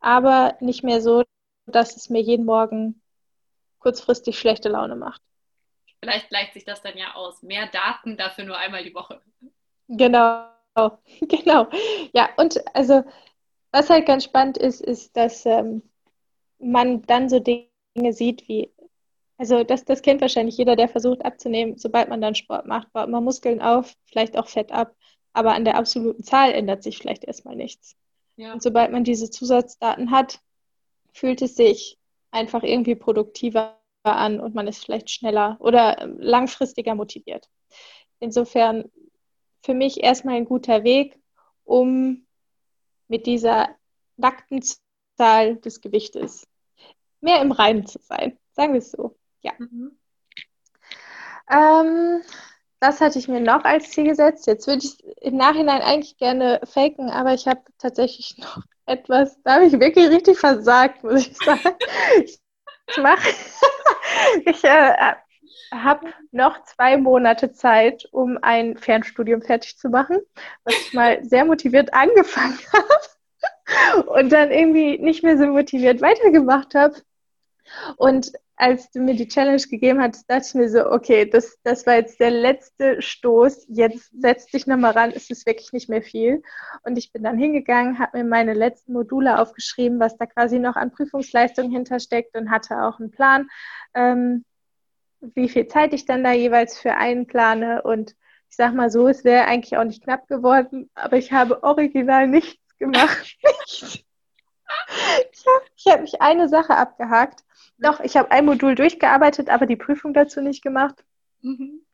aber 0.00 0.56
nicht 0.60 0.84
mehr 0.84 1.00
so, 1.00 1.24
dass 1.66 1.96
es 1.96 2.10
mir 2.10 2.20
jeden 2.20 2.44
Morgen 2.44 2.99
kurzfristig 3.80 4.38
schlechte 4.38 4.68
Laune 4.68 4.96
macht. 4.96 5.22
Vielleicht 6.00 6.28
gleicht 6.28 6.54
sich 6.54 6.64
das 6.64 6.80
dann 6.82 6.96
ja 6.96 7.14
aus. 7.14 7.42
Mehr 7.42 7.66
Daten, 7.66 8.16
dafür 8.16 8.44
nur 8.44 8.56
einmal 8.56 8.84
die 8.84 8.94
Woche. 8.94 9.20
Genau, 9.88 10.46
genau. 11.20 11.68
Ja, 12.12 12.30
und 12.36 12.62
also 12.74 13.02
was 13.72 13.90
halt 13.90 14.06
ganz 14.06 14.24
spannend 14.24 14.56
ist, 14.56 14.80
ist, 14.80 15.16
dass 15.16 15.44
ähm, 15.46 15.82
man 16.58 17.02
dann 17.02 17.28
so 17.28 17.38
Dinge 17.38 17.68
sieht 18.12 18.48
wie, 18.48 18.72
also 19.36 19.64
das, 19.64 19.84
das 19.84 20.02
kennt 20.02 20.20
wahrscheinlich 20.20 20.56
jeder, 20.56 20.76
der 20.76 20.88
versucht 20.88 21.24
abzunehmen, 21.24 21.78
sobald 21.78 22.08
man 22.08 22.20
dann 22.20 22.34
Sport 22.34 22.66
macht, 22.66 22.92
baut 22.92 23.08
man 23.08 23.24
Muskeln 23.24 23.60
auf, 23.60 23.94
vielleicht 24.04 24.38
auch 24.38 24.48
Fett 24.48 24.72
ab, 24.72 24.94
aber 25.32 25.54
an 25.54 25.64
der 25.64 25.76
absoluten 25.76 26.24
Zahl 26.24 26.52
ändert 26.52 26.82
sich 26.82 26.98
vielleicht 26.98 27.24
erstmal 27.24 27.56
nichts. 27.56 27.96
Ja. 28.36 28.52
Und 28.52 28.62
sobald 28.62 28.90
man 28.90 29.04
diese 29.04 29.30
Zusatzdaten 29.30 30.10
hat, 30.10 30.40
fühlt 31.12 31.42
es 31.42 31.56
sich 31.56 31.99
einfach 32.30 32.62
irgendwie 32.62 32.94
produktiver 32.94 33.78
an 34.02 34.40
und 34.40 34.54
man 34.54 34.66
ist 34.66 34.84
vielleicht 34.84 35.10
schneller 35.10 35.56
oder 35.60 36.06
langfristiger 36.18 36.94
motiviert. 36.94 37.48
Insofern 38.18 38.90
für 39.62 39.74
mich 39.74 40.02
erstmal 40.02 40.36
ein 40.36 40.46
guter 40.46 40.84
Weg, 40.84 41.18
um 41.64 42.26
mit 43.08 43.26
dieser 43.26 43.68
nackten 44.16 44.62
Zahl 45.16 45.56
des 45.56 45.80
Gewichtes 45.80 46.46
mehr 47.20 47.42
im 47.42 47.52
Reinen 47.52 47.86
zu 47.86 47.98
sein. 48.00 48.38
Sagen 48.52 48.72
wir 48.72 48.78
es 48.78 48.90
so. 48.90 49.16
Ja. 49.42 49.52
Mhm. 49.58 49.98
Ähm, 51.50 52.22
das 52.78 53.00
hatte 53.00 53.18
ich 53.18 53.28
mir 53.28 53.40
noch 53.40 53.64
als 53.64 53.90
Ziel 53.90 54.04
gesetzt. 54.04 54.46
Jetzt 54.46 54.66
würde 54.66 54.84
ich 54.84 54.92
es 54.92 54.98
im 55.20 55.36
Nachhinein 55.36 55.82
eigentlich 55.82 56.16
gerne 56.16 56.60
faken, 56.64 57.10
aber 57.10 57.34
ich 57.34 57.46
habe 57.46 57.60
tatsächlich 57.78 58.36
noch 58.38 58.62
etwas, 58.90 59.40
da 59.42 59.54
habe 59.54 59.66
ich 59.66 59.72
wirklich 59.72 60.08
richtig 60.08 60.38
versagt, 60.38 61.02
muss 61.04 61.26
ich 61.26 61.36
sagen. 61.36 61.74
Ich 62.22 62.40
mache, 62.98 63.28
ich 64.44 64.64
äh, 64.64 65.14
habe 65.72 66.12
noch 66.32 66.64
zwei 66.64 66.96
Monate 66.96 67.52
Zeit, 67.52 68.08
um 68.10 68.38
ein 68.42 68.76
Fernstudium 68.76 69.42
fertig 69.42 69.78
zu 69.78 69.88
machen, 69.88 70.18
was 70.64 70.74
ich 70.74 70.92
mal 70.92 71.24
sehr 71.24 71.44
motiviert 71.44 71.94
angefangen 71.94 72.58
habe 72.72 74.10
und 74.10 74.30
dann 74.30 74.50
irgendwie 74.50 74.98
nicht 74.98 75.22
mehr 75.22 75.38
so 75.38 75.46
motiviert 75.46 76.00
weitergemacht 76.00 76.74
habe. 76.74 76.96
Und 77.96 78.32
als 78.60 78.90
du 78.90 79.00
mir 79.00 79.14
die 79.14 79.26
Challenge 79.26 79.62
gegeben 79.62 80.02
hast, 80.02 80.28
dachte 80.28 80.44
ich 80.46 80.54
mir 80.54 80.68
so, 80.68 80.90
okay, 80.90 81.24
das, 81.24 81.58
das 81.62 81.86
war 81.86 81.94
jetzt 81.94 82.20
der 82.20 82.30
letzte 82.30 83.00
Stoß. 83.00 83.64
Jetzt 83.68 84.10
setz 84.20 84.46
dich 84.46 84.66
nochmal 84.66 84.92
ran, 84.92 85.12
es 85.14 85.30
ist 85.30 85.46
wirklich 85.46 85.72
nicht 85.72 85.88
mehr 85.88 86.02
viel. 86.02 86.42
Und 86.82 86.98
ich 86.98 87.10
bin 87.10 87.22
dann 87.22 87.38
hingegangen, 87.38 87.98
habe 87.98 88.18
mir 88.18 88.24
meine 88.24 88.52
letzten 88.52 88.92
Module 88.92 89.40
aufgeschrieben, 89.40 89.98
was 89.98 90.18
da 90.18 90.26
quasi 90.26 90.58
noch 90.58 90.76
an 90.76 90.92
Prüfungsleistung 90.92 91.70
hintersteckt 91.70 92.36
und 92.36 92.50
hatte 92.50 92.82
auch 92.82 93.00
einen 93.00 93.10
Plan, 93.10 93.48
ähm, 93.94 94.44
wie 95.20 95.48
viel 95.48 95.66
Zeit 95.66 95.94
ich 95.94 96.04
dann 96.04 96.22
da 96.22 96.32
jeweils 96.32 96.78
für 96.78 96.96
einen 96.96 97.26
plane. 97.26 97.80
Und 97.80 98.10
ich 98.50 98.56
sag 98.56 98.74
mal 98.74 98.90
so, 98.90 99.08
es 99.08 99.24
wäre 99.24 99.46
eigentlich 99.46 99.78
auch 99.78 99.84
nicht 99.84 100.02
knapp 100.02 100.28
geworden, 100.28 100.90
aber 100.94 101.16
ich 101.16 101.32
habe 101.32 101.62
original 101.62 102.28
nichts 102.28 102.60
gemacht. 102.78 103.38
ich 103.72 104.04
habe 105.46 105.64
hab 105.86 106.00
mich 106.02 106.20
eine 106.20 106.50
Sache 106.50 106.76
abgehakt 106.76 107.42
doch, 107.80 108.00
ich 108.00 108.16
habe 108.16 108.30
ein 108.30 108.44
Modul 108.44 108.74
durchgearbeitet, 108.74 109.48
aber 109.48 109.66
die 109.66 109.76
Prüfung 109.76 110.12
dazu 110.12 110.40
nicht 110.40 110.62
gemacht. 110.62 111.04
Mhm. 111.40 111.84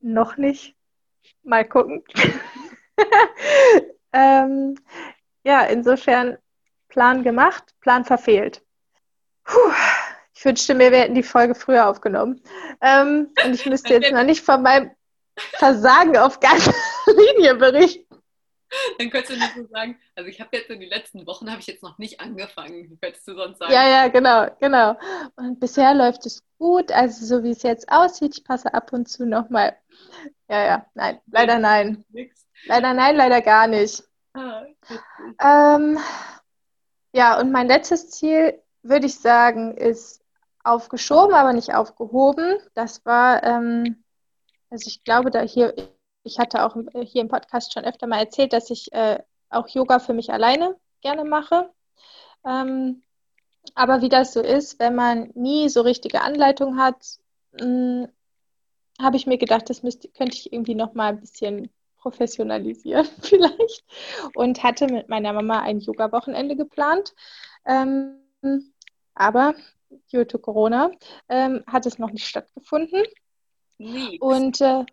Noch 0.00 0.36
nicht. 0.36 0.74
Mal 1.42 1.66
gucken. 1.66 2.04
ähm, 4.12 4.78
ja, 5.44 5.62
insofern 5.62 6.38
Plan 6.88 7.22
gemacht, 7.22 7.74
Plan 7.80 8.04
verfehlt. 8.04 8.62
Puh, 9.44 9.72
ich 10.34 10.44
wünschte 10.44 10.74
mir, 10.74 10.90
wir 10.90 11.00
hätten 11.00 11.14
die 11.14 11.22
Folge 11.22 11.54
früher 11.54 11.88
aufgenommen. 11.88 12.42
Ähm, 12.80 13.30
und 13.44 13.54
ich 13.54 13.66
müsste 13.66 13.94
jetzt 13.94 14.12
noch 14.12 14.24
nicht 14.24 14.44
von 14.44 14.62
meinem 14.62 14.90
Versagen 15.36 16.16
auf 16.16 16.40
ganzer 16.40 16.72
Linie 17.06 17.54
berichten. 17.56 18.05
Dann 18.98 19.10
könntest 19.10 19.32
du 19.32 19.36
nicht 19.36 19.54
so 19.54 19.66
sagen, 19.66 19.98
also 20.14 20.28
ich 20.28 20.40
habe 20.40 20.56
jetzt 20.56 20.70
in 20.70 20.80
den 20.80 20.88
letzten 20.88 21.26
Wochen 21.26 21.50
habe 21.50 21.60
ich 21.60 21.66
jetzt 21.66 21.82
noch 21.82 21.98
nicht 21.98 22.20
angefangen. 22.20 22.98
Könntest 23.00 23.26
du 23.28 23.34
sonst 23.34 23.58
sagen? 23.58 23.72
Ja, 23.72 23.88
ja, 23.88 24.08
genau, 24.08 24.48
genau. 24.60 24.96
Und 25.36 25.60
bisher 25.60 25.94
läuft 25.94 26.26
es 26.26 26.42
gut, 26.58 26.90
also 26.92 27.24
so 27.24 27.44
wie 27.44 27.50
es 27.50 27.62
jetzt 27.62 27.90
aussieht, 27.90 28.36
ich 28.36 28.44
passe 28.44 28.72
ab 28.74 28.92
und 28.92 29.08
zu 29.08 29.26
nochmal. 29.26 29.76
Ja, 30.48 30.64
ja, 30.64 30.86
nein, 30.94 31.20
leider 31.26 31.58
nein. 31.58 32.04
Nix. 32.10 32.46
Leider 32.66 32.94
nein, 32.94 33.16
leider 33.16 33.42
gar 33.42 33.66
nicht. 33.66 34.02
Ah, 34.34 34.64
ähm, 35.40 35.98
ja, 37.12 37.38
und 37.40 37.52
mein 37.52 37.68
letztes 37.68 38.10
Ziel, 38.10 38.60
würde 38.82 39.06
ich 39.06 39.18
sagen, 39.18 39.76
ist 39.76 40.22
aufgeschoben, 40.62 41.34
aber 41.34 41.52
nicht 41.52 41.74
aufgehoben. 41.74 42.58
Das 42.74 43.04
war, 43.06 43.42
ähm, 43.42 44.04
also 44.70 44.88
ich 44.88 45.04
glaube, 45.04 45.30
da 45.30 45.40
hier 45.40 45.74
ich 46.26 46.38
hatte 46.38 46.64
auch 46.64 46.76
hier 47.04 47.22
im 47.22 47.28
Podcast 47.28 47.72
schon 47.72 47.84
öfter 47.84 48.06
mal 48.06 48.18
erzählt, 48.18 48.52
dass 48.52 48.70
ich 48.70 48.92
äh, 48.92 49.22
auch 49.48 49.68
Yoga 49.68 50.00
für 50.00 50.12
mich 50.12 50.32
alleine 50.32 50.76
gerne 51.00 51.24
mache. 51.24 51.70
Ähm, 52.44 53.02
aber 53.74 54.02
wie 54.02 54.08
das 54.08 54.32
so 54.32 54.40
ist, 54.40 54.78
wenn 54.80 54.94
man 54.94 55.30
nie 55.34 55.68
so 55.68 55.82
richtige 55.82 56.22
Anleitung 56.22 56.78
hat, 56.78 57.18
hm, 57.58 58.08
habe 59.00 59.16
ich 59.16 59.26
mir 59.26 59.38
gedacht, 59.38 59.70
das 59.70 59.82
müsste, 59.82 60.08
könnte 60.08 60.36
ich 60.36 60.52
irgendwie 60.52 60.74
noch 60.74 60.94
mal 60.94 61.08
ein 61.10 61.20
bisschen 61.20 61.70
professionalisieren 61.98 63.06
vielleicht 63.20 63.84
und 64.34 64.62
hatte 64.62 64.86
mit 64.86 65.08
meiner 65.08 65.32
Mama 65.32 65.60
ein 65.60 65.80
Yoga-Wochenende 65.80 66.56
geplant. 66.56 67.14
Ähm, 67.64 68.20
aber 69.14 69.54
due 70.12 70.26
to 70.26 70.38
Corona 70.38 70.90
ähm, 71.28 71.62
hat 71.66 71.86
es 71.86 71.98
noch 71.98 72.10
nicht 72.10 72.26
stattgefunden. 72.26 73.04
Nix. 73.78 74.20
Und 74.20 74.60
äh, 74.60 74.84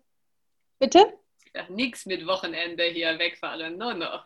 bitte? 0.78 1.23
Nix 1.68 2.06
mit 2.06 2.26
Wochenende 2.26 2.84
hier 2.84 3.18
wegfahren, 3.18 3.76
no, 3.76 3.92
no. 3.92 4.20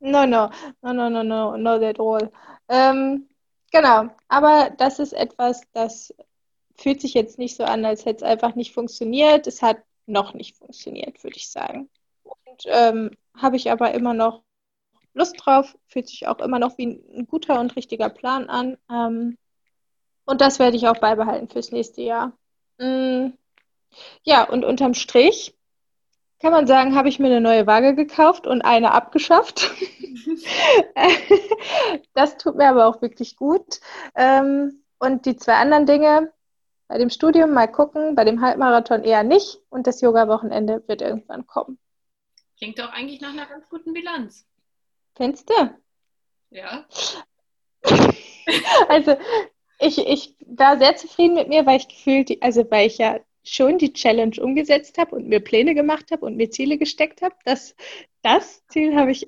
No, 0.00 0.26
no, 0.26 0.50
no, 0.82 0.92
no, 0.92 1.08
no, 1.08 1.22
no, 1.22 1.56
not 1.56 1.82
at 1.82 2.00
all. 2.00 2.32
Ähm, 2.68 3.28
genau, 3.70 4.08
aber 4.28 4.70
das 4.76 4.98
ist 4.98 5.12
etwas, 5.12 5.62
das 5.72 6.12
fühlt 6.76 7.00
sich 7.00 7.14
jetzt 7.14 7.38
nicht 7.38 7.56
so 7.56 7.64
an, 7.64 7.84
als 7.84 8.04
hätte 8.04 8.24
es 8.24 8.30
einfach 8.30 8.54
nicht 8.54 8.74
funktioniert. 8.74 9.46
Es 9.46 9.62
hat 9.62 9.78
noch 10.06 10.34
nicht 10.34 10.56
funktioniert, 10.56 11.22
würde 11.22 11.36
ich 11.36 11.50
sagen. 11.50 11.88
Und 12.24 12.62
ähm, 12.64 13.10
habe 13.36 13.56
ich 13.56 13.70
aber 13.70 13.92
immer 13.94 14.14
noch 14.14 14.42
Lust 15.14 15.36
drauf, 15.38 15.76
fühlt 15.86 16.08
sich 16.08 16.26
auch 16.26 16.38
immer 16.40 16.58
noch 16.58 16.78
wie 16.78 16.86
ein 16.86 17.26
guter 17.26 17.60
und 17.60 17.76
richtiger 17.76 18.08
Plan 18.08 18.48
an. 18.48 18.78
Ähm, 18.90 19.38
und 20.24 20.40
das 20.40 20.58
werde 20.58 20.76
ich 20.76 20.88
auch 20.88 20.98
beibehalten 20.98 21.48
fürs 21.48 21.70
nächste 21.70 22.02
Jahr. 22.02 22.32
Mm, 22.78 23.28
ja, 24.22 24.48
und 24.48 24.64
unterm 24.64 24.94
Strich 24.94 25.54
kann 26.42 26.52
man 26.52 26.66
sagen, 26.66 26.96
habe 26.96 27.08
ich 27.08 27.20
mir 27.20 27.28
eine 27.28 27.40
neue 27.40 27.68
Waage 27.68 27.94
gekauft 27.94 28.48
und 28.48 28.62
eine 28.62 28.90
abgeschafft. 28.92 29.70
das 32.14 32.36
tut 32.36 32.56
mir 32.56 32.68
aber 32.68 32.86
auch 32.86 33.00
wirklich 33.00 33.36
gut. 33.36 33.80
Ähm, 34.16 34.82
und 34.98 35.24
die 35.24 35.36
zwei 35.36 35.54
anderen 35.54 35.86
Dinge, 35.86 36.32
bei 36.88 36.98
dem 36.98 37.10
Studium 37.10 37.52
mal 37.52 37.68
gucken, 37.68 38.16
bei 38.16 38.24
dem 38.24 38.40
Halbmarathon 38.40 39.04
eher 39.04 39.22
nicht 39.22 39.60
und 39.70 39.86
das 39.86 40.00
Yoga-Wochenende 40.00 40.82
wird 40.88 41.00
irgendwann 41.00 41.46
kommen. 41.46 41.78
Klingt 42.58 42.78
doch 42.80 42.92
eigentlich 42.92 43.20
nach 43.20 43.30
einer 43.30 43.46
ganz 43.46 43.68
guten 43.68 43.92
Bilanz. 43.92 44.44
Findest 45.14 45.48
du? 45.48 45.70
Ja. 46.50 46.84
also 48.88 49.16
ich, 49.78 49.98
ich 49.98 50.34
war 50.44 50.76
sehr 50.78 50.96
zufrieden 50.96 51.34
mit 51.34 51.48
mir, 51.48 51.66
weil 51.66 51.78
ich 51.78 51.88
gefühlt, 51.88 52.42
also 52.42 52.68
weil 52.68 52.88
ich 52.88 52.98
ja 52.98 53.20
schon 53.44 53.78
die 53.78 53.92
Challenge 53.92 54.40
umgesetzt 54.40 54.98
habe 54.98 55.16
und 55.16 55.28
mir 55.28 55.40
Pläne 55.40 55.74
gemacht 55.74 56.10
habe 56.10 56.26
und 56.26 56.36
mir 56.36 56.50
Ziele 56.50 56.78
gesteckt 56.78 57.22
habe. 57.22 57.34
Das, 57.44 57.74
das 58.22 58.66
Ziel 58.68 58.94
habe 58.94 59.10
ich 59.10 59.26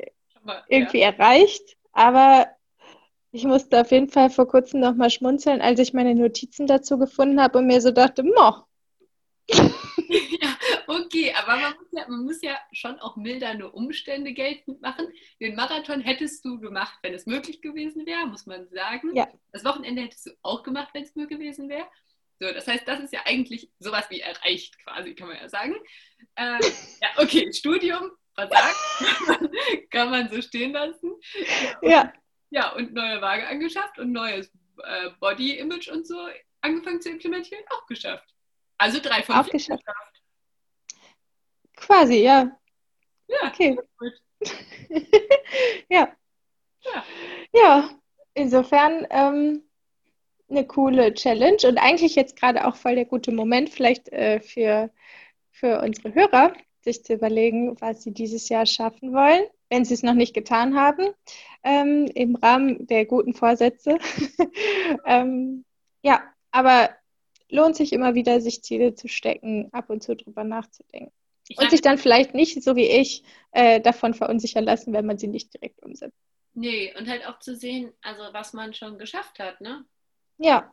irgendwie 0.69 1.01
ja. 1.01 1.11
erreicht, 1.11 1.77
aber 1.93 2.49
ich 3.33 3.45
musste 3.45 3.81
auf 3.81 3.91
jeden 3.91 4.09
Fall 4.09 4.31
vor 4.31 4.47
kurzem 4.47 4.81
nochmal 4.81 5.11
schmunzeln, 5.11 5.61
als 5.61 5.81
ich 5.81 5.93
meine 5.93 6.15
Notizen 6.15 6.67
dazu 6.67 6.99
gefunden 6.99 7.41
habe 7.41 7.59
und 7.59 7.67
mir 7.67 7.81
so 7.81 7.91
dachte, 7.91 8.23
mo. 8.23 8.65
ja, 9.51 10.57
okay, 10.87 11.35
aber 11.37 11.57
man 11.57 11.75
muss, 11.77 11.89
ja, 11.91 12.09
man 12.09 12.25
muss 12.25 12.43
ja 12.43 12.57
schon 12.73 12.99
auch 13.01 13.17
mildernde 13.17 13.71
Umstände 13.71 14.33
geltend 14.33 14.81
machen. 14.81 15.07
Den 15.41 15.57
Marathon 15.57 16.01
hättest 16.01 16.45
du 16.45 16.61
gemacht, 16.61 16.99
wenn 17.03 17.13
es 17.13 17.27
möglich 17.27 17.61
gewesen 17.61 18.07
wäre, 18.07 18.27
muss 18.27 18.47
man 18.47 18.69
sagen. 18.69 19.15
Ja. 19.15 19.29
Das 19.53 19.65
Wochenende 19.65 20.03
hättest 20.03 20.27
du 20.27 20.31
auch 20.43 20.63
gemacht, 20.63 20.91
wenn 20.95 21.03
es 21.03 21.15
möglich 21.17 21.39
gewesen 21.39 21.69
wäre. 21.69 21.87
So, 22.41 22.53
das 22.53 22.67
heißt, 22.67 22.87
das 22.87 23.01
ist 23.01 23.13
ja 23.13 23.21
eigentlich 23.25 23.71
sowas 23.79 24.07
wie 24.11 24.21
erreicht, 24.21 24.77
quasi, 24.85 25.15
kann 25.15 25.29
man 25.29 25.37
ja 25.37 25.49
sagen. 25.49 25.75
Äh, 26.35 26.59
ja, 27.01 27.09
okay, 27.17 27.53
Studium, 27.53 28.11
versagt, 28.35 28.77
kann 29.91 30.11
man 30.11 30.29
so 30.29 30.43
stehen 30.43 30.73
lassen. 30.73 31.13
Ja. 31.83 32.13
Ja, 32.51 32.73
und 32.73 32.93
neue 32.93 33.21
Waage 33.21 33.47
angeschafft 33.47 33.99
und 33.99 34.13
neues 34.13 34.51
äh, 34.83 35.11
Body-Image 35.21 35.89
und 35.89 36.07
so 36.07 36.29
angefangen 36.61 37.01
zu 37.01 37.11
implementieren, 37.11 37.65
auch 37.71 37.87
geschafft. 37.87 38.33
Also 38.79 39.01
drei 39.01 39.23
von 39.23 39.43
vier 39.45 39.53
geschafft. 39.53 39.83
Quasi, 41.77 42.23
ja. 42.23 42.59
Ja, 43.27 43.49
okay. 43.49 43.79
ja. 45.89 46.17
ja. 46.81 47.05
Ja, 47.53 47.91
insofern 48.35 49.07
ähm, 49.11 49.69
eine 50.57 50.67
coole 50.67 51.15
Challenge 51.15 51.59
und 51.65 51.79
eigentlich 51.79 52.15
jetzt 52.15 52.37
gerade 52.37 52.67
auch 52.67 52.77
voll 52.77 52.95
der 52.95 53.05
gute 53.05 53.33
Moment 53.33 53.71
vielleicht 53.71 54.09
äh, 54.11 54.41
für, 54.41 54.91
für 55.51 55.81
unsere 55.83 56.15
Hörer, 56.15 56.53
sich 56.83 57.05
zu 57.05 57.15
überlegen, 57.15 57.81
was 57.81 58.03
sie 58.03 58.13
dieses 58.13 58.49
Jahr 58.49 58.67
schaffen 58.67 59.13
wollen. 59.13 59.45
wenn 59.71 59.85
sie 59.85 59.95
es 59.95 60.03
noch 60.03 60.15
nicht 60.15 60.35
getan 60.35 60.77
haben, 60.77 61.09
ähm, 61.65 62.07
im 62.15 62.37
Rahmen 62.37 62.87
der 62.87 63.07
guten 63.07 63.35
Vorsätze. 63.35 63.99
ähm, 65.07 65.65
ja, 66.03 66.23
aber 66.53 66.91
lohnt 67.49 67.75
sich 67.75 67.93
immer 67.93 68.15
wieder, 68.15 68.41
sich 68.41 68.63
Ziele 68.63 68.95
zu 68.95 69.09
stecken, 69.09 69.69
ab 69.73 69.91
und 69.91 70.03
zu 70.03 70.15
drüber 70.15 70.45
nachzudenken. 70.45 71.13
Ich 71.49 71.59
und 71.59 71.71
sich 71.71 71.81
dann 71.81 71.99
vielleicht 71.99 72.35
nicht, 72.35 72.63
so 72.63 72.77
wie 72.77 72.87
ich, 72.89 73.25
äh, 73.53 73.81
davon 73.81 74.15
verunsichern 74.15 74.65
lassen, 74.65 74.93
wenn 74.93 75.07
man 75.07 75.19
sie 75.19 75.27
nicht 75.27 75.53
direkt 75.55 75.83
umsetzt. 75.83 76.17
Nee, 76.55 76.95
und 76.97 77.09
halt 77.09 77.27
auch 77.27 77.41
zu 77.41 77.57
sehen, 77.57 77.93
also 78.01 78.23
was 78.33 78.53
man 78.53 78.75
schon 78.75 78.97
geschafft 78.97 79.41
hat, 79.41 79.61
ne? 79.61 79.85
Ja. 80.39 80.73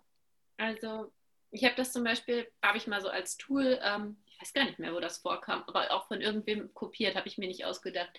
Also, 0.58 1.12
ich 1.51 1.63
habe 1.63 1.75
das 1.75 1.91
zum 1.91 2.03
Beispiel, 2.03 2.51
habe 2.63 2.77
ich 2.77 2.88
mal 2.88 3.01
so 3.01 3.10
als 3.10 3.38
Tool, 3.38 3.80
ähm, 3.84 4.18
ich 4.25 4.41
weiß 4.41 4.53
gar 4.53 4.65
nicht 4.65 4.80
mehr, 4.80 4.94
wo 4.94 5.00
das 5.00 5.20
vorkam, 5.20 5.63
aber 5.68 5.91
auch 5.91 6.08
von 6.08 6.22
irgendwem 6.22 6.74
kopiert, 6.74 7.15
habe 7.15 7.27
ich 7.27 7.38
mir 7.38 7.48
nicht 7.48 7.65
ausgedacht. 7.65 8.12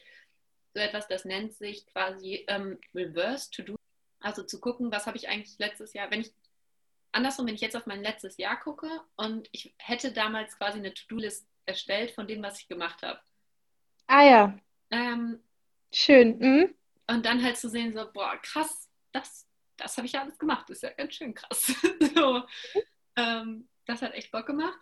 So 0.75 0.81
etwas, 0.81 1.09
das 1.09 1.25
nennt 1.25 1.55
sich 1.55 1.87
quasi 1.87 2.45
ähm, 2.49 2.79
Reverse 2.95 3.51
To 3.51 3.63
Do. 3.63 3.77
Also 4.21 4.43
zu 4.45 4.61
gucken, 4.61 4.93
was 4.93 5.07
habe 5.07 5.17
ich 5.17 5.29
eigentlich 5.29 5.59
letztes 5.59 5.93
Jahr, 5.93 6.11
wenn 6.11 6.21
ich 6.21 6.33
andersrum, 7.13 7.47
wenn 7.47 7.55
ich 7.55 7.61
jetzt 7.61 7.77
auf 7.77 7.87
mein 7.87 8.03
letztes 8.03 8.37
Jahr 8.39 8.59
gucke 8.59 8.89
und 9.17 9.49
ich 9.53 9.75
hätte 9.79 10.13
damals 10.13 10.57
quasi 10.57 10.79
eine 10.79 10.95
To-Do-List 10.95 11.47
erstellt 11.67 12.13
von 12.13 12.27
dem, 12.27 12.43
was 12.43 12.61
ich 12.61 12.69
gemacht 12.69 13.03
habe. 13.03 13.21
Ah 14.07 14.25
ja. 14.25 14.59
Ähm, 14.91 15.41
schön. 15.93 16.39
Mhm. 16.39 16.75
Und 17.07 17.27
dann 17.27 17.43
halt 17.43 17.57
zu 17.57 17.69
sehen, 17.69 17.93
so, 17.93 18.11
boah, 18.13 18.37
krass, 18.43 18.89
das, 19.13 19.47
das 19.83 19.97
habe 19.97 20.07
ich 20.07 20.13
ja 20.13 20.23
alles 20.23 20.39
gemacht. 20.39 20.69
Das 20.69 20.79
ist 20.79 20.83
ja 20.83 20.91
ganz 20.91 21.15
schön 21.15 21.35
krass. 21.35 21.75
so, 22.15 22.43
ähm, 23.17 23.69
das 23.87 24.03
hat 24.03 24.15
echt 24.15 24.31
Bock 24.31 24.47
gemacht. 24.47 24.79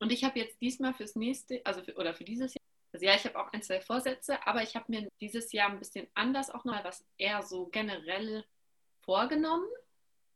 Und 0.00 0.12
ich 0.12 0.24
habe 0.24 0.38
jetzt 0.38 0.60
diesmal 0.60 0.94
fürs 0.94 1.16
nächste, 1.16 1.64
also 1.64 1.82
für, 1.82 1.94
oder 1.96 2.14
für 2.14 2.24
dieses 2.24 2.54
Jahr, 2.54 2.62
also 2.92 3.04
ja, 3.04 3.14
ich 3.14 3.24
habe 3.24 3.38
auch 3.38 3.52
ein, 3.52 3.62
zwei 3.62 3.80
Vorsätze, 3.80 4.46
aber 4.46 4.62
ich 4.62 4.76
habe 4.76 4.86
mir 4.88 5.08
dieses 5.20 5.52
Jahr 5.52 5.70
ein 5.70 5.78
bisschen 5.78 6.06
anders 6.14 6.50
auch 6.50 6.64
noch 6.64 6.82
was 6.84 7.04
eher 7.16 7.42
so 7.42 7.66
generell 7.66 8.44
vorgenommen. 9.00 9.66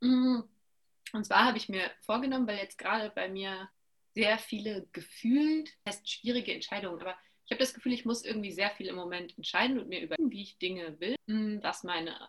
Mhm. 0.01 0.45
Und 1.13 1.25
zwar 1.25 1.45
habe 1.45 1.59
ich 1.59 1.69
mir 1.69 1.91
vorgenommen, 2.01 2.47
weil 2.47 2.59
jetzt 2.59 2.79
gerade 2.79 3.11
bei 3.11 3.29
mir 3.29 3.69
sehr 4.15 4.39
viele 4.39 4.87
gefühlt, 4.93 5.71
heißt 5.87 6.09
schwierige 6.09 6.53
Entscheidungen, 6.53 7.01
aber 7.01 7.17
ich 7.45 7.51
habe 7.51 7.61
das 7.61 7.75
Gefühl, 7.75 7.93
ich 7.93 8.05
muss 8.05 8.25
irgendwie 8.25 8.53
sehr 8.53 8.71
viel 8.71 8.87
im 8.87 8.97
Moment 8.97 9.37
entscheiden 9.37 9.79
und 9.79 9.89
mir 9.89 10.01
überlegen, 10.01 10.31
wie 10.31 10.43
ich 10.43 10.59
Dinge 10.59 10.99
will, 11.01 11.17
hm, 11.29 11.63
was 11.63 11.83
meine, 11.83 12.29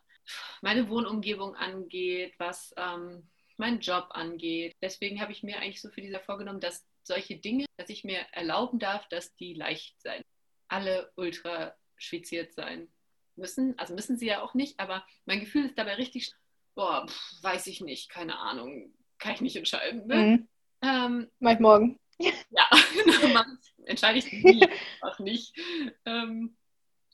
meine 0.61 0.89
Wohnumgebung 0.89 1.55
angeht, 1.55 2.33
was 2.37 2.73
ähm, 2.77 3.29
meinen 3.57 3.79
Job 3.79 4.07
angeht. 4.11 4.75
Deswegen 4.81 5.21
habe 5.21 5.31
ich 5.31 5.43
mir 5.43 5.59
eigentlich 5.59 5.81
so 5.81 5.89
für 5.89 6.01
dieser 6.01 6.19
vorgenommen, 6.19 6.59
dass 6.59 6.85
solche 7.03 7.37
Dinge, 7.37 7.65
dass 7.77 7.89
ich 7.89 8.03
mir 8.03 8.19
erlauben 8.31 8.79
darf, 8.79 9.07
dass 9.09 9.35
die 9.35 9.53
leicht 9.53 10.01
sein. 10.01 10.23
Alle 10.67 11.11
ultra 11.15 11.75
schwitziert 11.97 12.53
sein 12.53 12.87
müssen. 13.35 13.77
Also 13.77 13.93
müssen 13.93 14.17
sie 14.17 14.27
ja 14.27 14.41
auch 14.41 14.53
nicht, 14.53 14.79
aber 14.79 15.05
mein 15.25 15.39
Gefühl 15.39 15.65
ist 15.65 15.77
dabei 15.77 15.95
richtig, 15.95 16.33
boah, 16.75 17.07
pff, 17.07 17.43
weiß 17.43 17.67
ich 17.67 17.81
nicht, 17.81 18.09
keine 18.09 18.37
Ahnung, 18.37 18.93
kann 19.19 19.33
ich 19.33 19.41
nicht 19.41 19.55
entscheiden. 19.55 20.07
Ne? 20.07 20.15
Mhm. 20.15 20.49
Ähm, 20.81 21.31
Mach 21.39 21.53
ich 21.53 21.59
morgen. 21.59 21.99
Ja, 22.19 22.69
entscheide 23.85 24.19
ich 24.19 24.31
nie, 24.31 24.67
auch 25.01 25.19
nicht. 25.19 25.57
Ähm, 26.05 26.55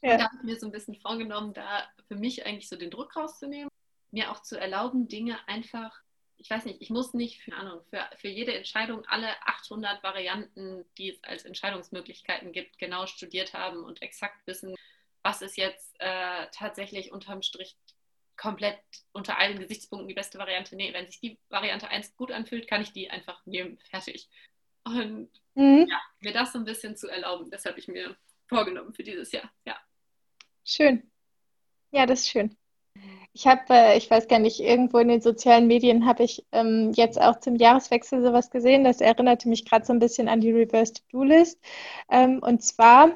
ja. 0.01 0.17
Da 0.17 0.25
habe 0.25 0.35
ich 0.37 0.43
mir 0.43 0.59
so 0.59 0.65
ein 0.67 0.71
bisschen 0.71 0.95
vorgenommen, 0.95 1.53
da 1.53 1.87
für 2.07 2.15
mich 2.15 2.45
eigentlich 2.45 2.69
so 2.69 2.75
den 2.75 2.91
Druck 2.91 3.15
rauszunehmen, 3.15 3.69
mir 4.11 4.31
auch 4.31 4.41
zu 4.41 4.59
erlauben, 4.59 5.07
Dinge 5.07 5.37
einfach, 5.47 5.99
ich 6.37 6.49
weiß 6.49 6.65
nicht, 6.65 6.81
ich 6.81 6.89
muss 6.89 7.13
nicht, 7.13 7.41
für, 7.41 7.53
Ahnung, 7.53 7.81
für, 7.89 8.09
für 8.17 8.27
jede 8.27 8.53
Entscheidung 8.53 9.05
alle 9.05 9.29
800 9.45 10.03
Varianten, 10.03 10.85
die 10.97 11.09
es 11.09 11.23
als 11.23 11.45
Entscheidungsmöglichkeiten 11.45 12.51
gibt, 12.51 12.79
genau 12.79 13.05
studiert 13.05 13.53
haben 13.53 13.83
und 13.83 14.01
exakt 14.01 14.45
wissen, 14.45 14.75
was 15.21 15.41
ist 15.41 15.57
jetzt 15.57 15.95
äh, 15.99 16.47
tatsächlich 16.51 17.11
unterm 17.11 17.41
Strich 17.41 17.77
komplett 18.37 18.79
unter 19.11 19.37
allen 19.37 19.59
Gesichtspunkten 19.59 20.07
die 20.07 20.13
beste 20.13 20.39
Variante. 20.39 20.75
Nee, 20.75 20.93
wenn 20.93 21.07
sich 21.07 21.19
die 21.19 21.37
Variante 21.49 21.89
1 21.89 22.15
gut 22.15 22.31
anfühlt, 22.31 22.67
kann 22.67 22.81
ich 22.81 22.93
die 22.93 23.09
einfach 23.09 23.45
nehmen, 23.45 23.77
fertig. 23.89 24.29
Und 24.85 25.29
mhm. 25.55 25.85
ja, 25.89 26.01
mir 26.21 26.31
das 26.31 26.53
so 26.53 26.59
ein 26.59 26.65
bisschen 26.65 26.95
zu 26.95 27.09
erlauben, 27.09 27.51
das 27.51 27.65
habe 27.65 27.79
ich 27.79 27.89
mir 27.89 28.15
vorgenommen 28.47 28.93
für 28.93 29.03
dieses 29.03 29.31
Jahr. 29.31 29.51
Ja. 29.65 29.77
Schön. 30.63 31.03
Ja, 31.91 32.05
das 32.05 32.21
ist 32.21 32.29
schön. 32.29 32.55
Ich 33.33 33.47
habe, 33.47 33.61
äh, 33.69 33.97
ich 33.97 34.09
weiß 34.09 34.27
gar 34.27 34.39
nicht, 34.39 34.59
irgendwo 34.59 34.97
in 34.97 35.07
den 35.07 35.21
sozialen 35.21 35.67
Medien 35.67 36.05
habe 36.05 36.23
ich 36.23 36.45
ähm, 36.51 36.91
jetzt 36.95 37.21
auch 37.21 37.39
zum 37.39 37.55
Jahreswechsel 37.55 38.23
sowas 38.23 38.49
gesehen. 38.49 38.83
Das 38.83 39.01
erinnerte 39.01 39.47
mich 39.47 39.65
gerade 39.65 39.85
so 39.85 39.93
ein 39.93 39.99
bisschen 39.99 40.27
an 40.27 40.41
die 40.41 40.51
Reverse 40.51 40.93
To-Do-List. 40.93 41.59
Ähm, 42.09 42.39
und 42.39 42.63
zwar 42.63 43.11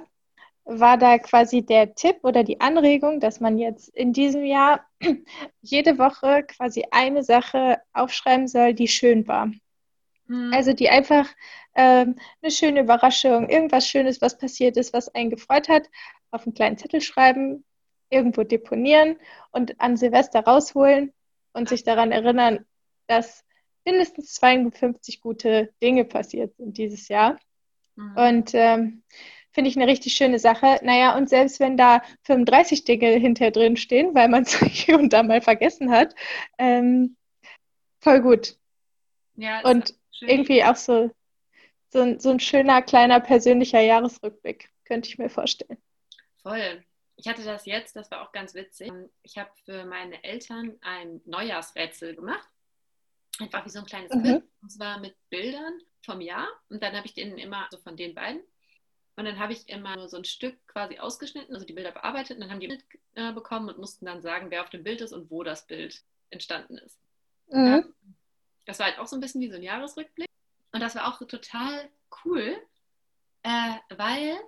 war 0.65 0.97
da 0.97 1.17
quasi 1.17 1.65
der 1.65 1.95
Tipp 1.95 2.19
oder 2.23 2.43
die 2.43 2.61
Anregung, 2.61 3.19
dass 3.19 3.39
man 3.39 3.57
jetzt 3.57 3.89
in 3.89 4.13
diesem 4.13 4.45
Jahr 4.45 4.85
jede 5.61 5.97
Woche 5.97 6.43
quasi 6.43 6.85
eine 6.91 7.23
Sache 7.23 7.81
aufschreiben 7.91 8.47
soll, 8.47 8.73
die 8.73 8.87
schön 8.87 9.27
war. 9.27 9.47
Mhm. 10.27 10.51
Also 10.53 10.73
die 10.73 10.89
einfach 10.89 11.27
ähm, 11.75 12.15
eine 12.41 12.51
schöne 12.51 12.81
Überraschung, 12.81 13.49
irgendwas 13.49 13.87
Schönes, 13.87 14.21
was 14.21 14.37
passiert 14.37 14.77
ist, 14.77 14.93
was 14.93 15.13
einen 15.13 15.31
gefreut 15.31 15.67
hat, 15.69 15.89
auf 16.33 16.45
einen 16.45 16.55
kleinen 16.55 16.77
Zettel 16.77 17.01
schreiben, 17.01 17.63
irgendwo 18.09 18.43
deponieren 18.43 19.17
und 19.51 19.79
an 19.79 19.97
Silvester 19.97 20.41
rausholen 20.41 21.13
und 21.53 21.69
sich 21.69 21.83
daran 21.83 22.11
erinnern, 22.11 22.65
dass 23.07 23.43
mindestens 23.85 24.33
52 24.33 25.21
gute 25.21 25.73
Hier 25.79 26.03
passiert 26.03 26.55
sind 26.57 26.77
dieses 26.77 27.07
Jahr. 27.07 27.39
Mhm. 27.95 28.17
Und 28.17 28.51
ähm, 28.53 29.03
finde 29.51 29.69
ich 29.69 29.77
eine 29.77 29.87
richtig 29.87 30.13
schöne 30.13 30.39
Sache. 30.39 30.79
Naja, 30.83 31.15
und 31.15 31.29
selbst 31.29 31.59
wenn 31.59 31.77
da 31.77 32.01
35 32.23 32.83
Dinge 32.83 33.07
hinter 33.07 33.51
drin 33.51 33.77
stehen, 33.77 34.15
weil 34.15 34.29
man 34.29 34.43
es 34.43 34.57
hier 34.59 34.97
und 34.99 35.13
da 35.13 35.21
mal 35.21 35.41
vergessen 35.41 35.91
hat, 35.91 36.15
ähm, 36.57 37.15
voll 37.99 38.21
gut. 38.21 38.57
Ja, 39.35 39.61
und 39.61 39.95
irgendwie 40.21 40.63
auch 40.63 40.75
so, 40.75 41.11
so, 41.89 42.17
so 42.19 42.29
ein 42.29 42.39
schöner, 42.39 42.81
kleiner, 42.81 43.19
persönlicher 43.19 43.81
Jahresrückblick, 43.81 44.69
könnte 44.85 45.09
ich 45.09 45.17
mir 45.17 45.29
vorstellen. 45.29 45.77
Voll. 46.43 46.83
Ich 47.15 47.27
hatte 47.27 47.43
das 47.43 47.65
jetzt, 47.65 47.95
das 47.95 48.11
war 48.11 48.21
auch 48.21 48.31
ganz 48.31 48.53
witzig. 48.53 48.91
Ich 49.21 49.37
habe 49.37 49.51
für 49.65 49.85
meine 49.85 50.23
Eltern 50.23 50.77
ein 50.81 51.21
Neujahrsrätsel 51.25 52.15
gemacht. 52.15 52.47
Einfach 53.39 53.65
wie 53.65 53.69
so 53.69 53.79
ein 53.79 53.85
kleines 53.85 54.13
mhm. 54.13 54.21
Quiz. 54.21 54.43
Und 54.61 54.71
zwar 54.71 54.99
mit 54.99 55.15
Bildern 55.29 55.79
vom 56.01 56.21
Jahr. 56.21 56.47
Und 56.69 56.83
dann 56.83 56.95
habe 56.95 57.05
ich 57.05 57.13
denen 57.13 57.37
immer, 57.37 57.67
so 57.71 57.77
von 57.77 57.97
den 57.97 58.13
beiden, 58.13 58.41
und 59.15 59.25
dann 59.25 59.37
habe 59.37 59.53
ich 59.53 59.69
immer 59.69 59.95
nur 59.95 60.09
so 60.09 60.17
ein 60.17 60.25
Stück 60.25 60.55
quasi 60.67 60.97
ausgeschnitten, 60.97 61.53
also 61.53 61.65
die 61.65 61.73
Bilder 61.73 61.91
bearbeitet 61.91 62.37
und 62.37 62.41
dann 62.41 62.49
haben 62.49 62.59
die 62.59 62.67
Bild 62.67 62.83
äh, 63.13 63.31
bekommen 63.31 63.69
und 63.69 63.77
mussten 63.77 64.05
dann 64.05 64.21
sagen, 64.21 64.49
wer 64.49 64.63
auf 64.63 64.69
dem 64.69 64.83
Bild 64.83 65.01
ist 65.01 65.13
und 65.13 65.29
wo 65.29 65.43
das 65.43 65.67
Bild 65.67 66.01
entstanden 66.31 66.79
ist. 66.79 66.99
Mhm. 67.47 67.65
Ja, 67.67 67.83
das 68.65 68.79
war 68.79 68.87
halt 68.87 68.97
auch 68.97 69.05
so 69.05 69.15
ein 69.15 69.19
bisschen 69.19 69.41
wie 69.41 69.49
so 69.49 69.55
ein 69.55 69.63
Jahresrückblick. 69.63 70.29
Und 70.71 70.79
das 70.79 70.95
war 70.95 71.07
auch 71.07 71.19
total 71.27 71.89
cool, 72.25 72.57
äh, 73.43 73.75
weil 73.95 74.39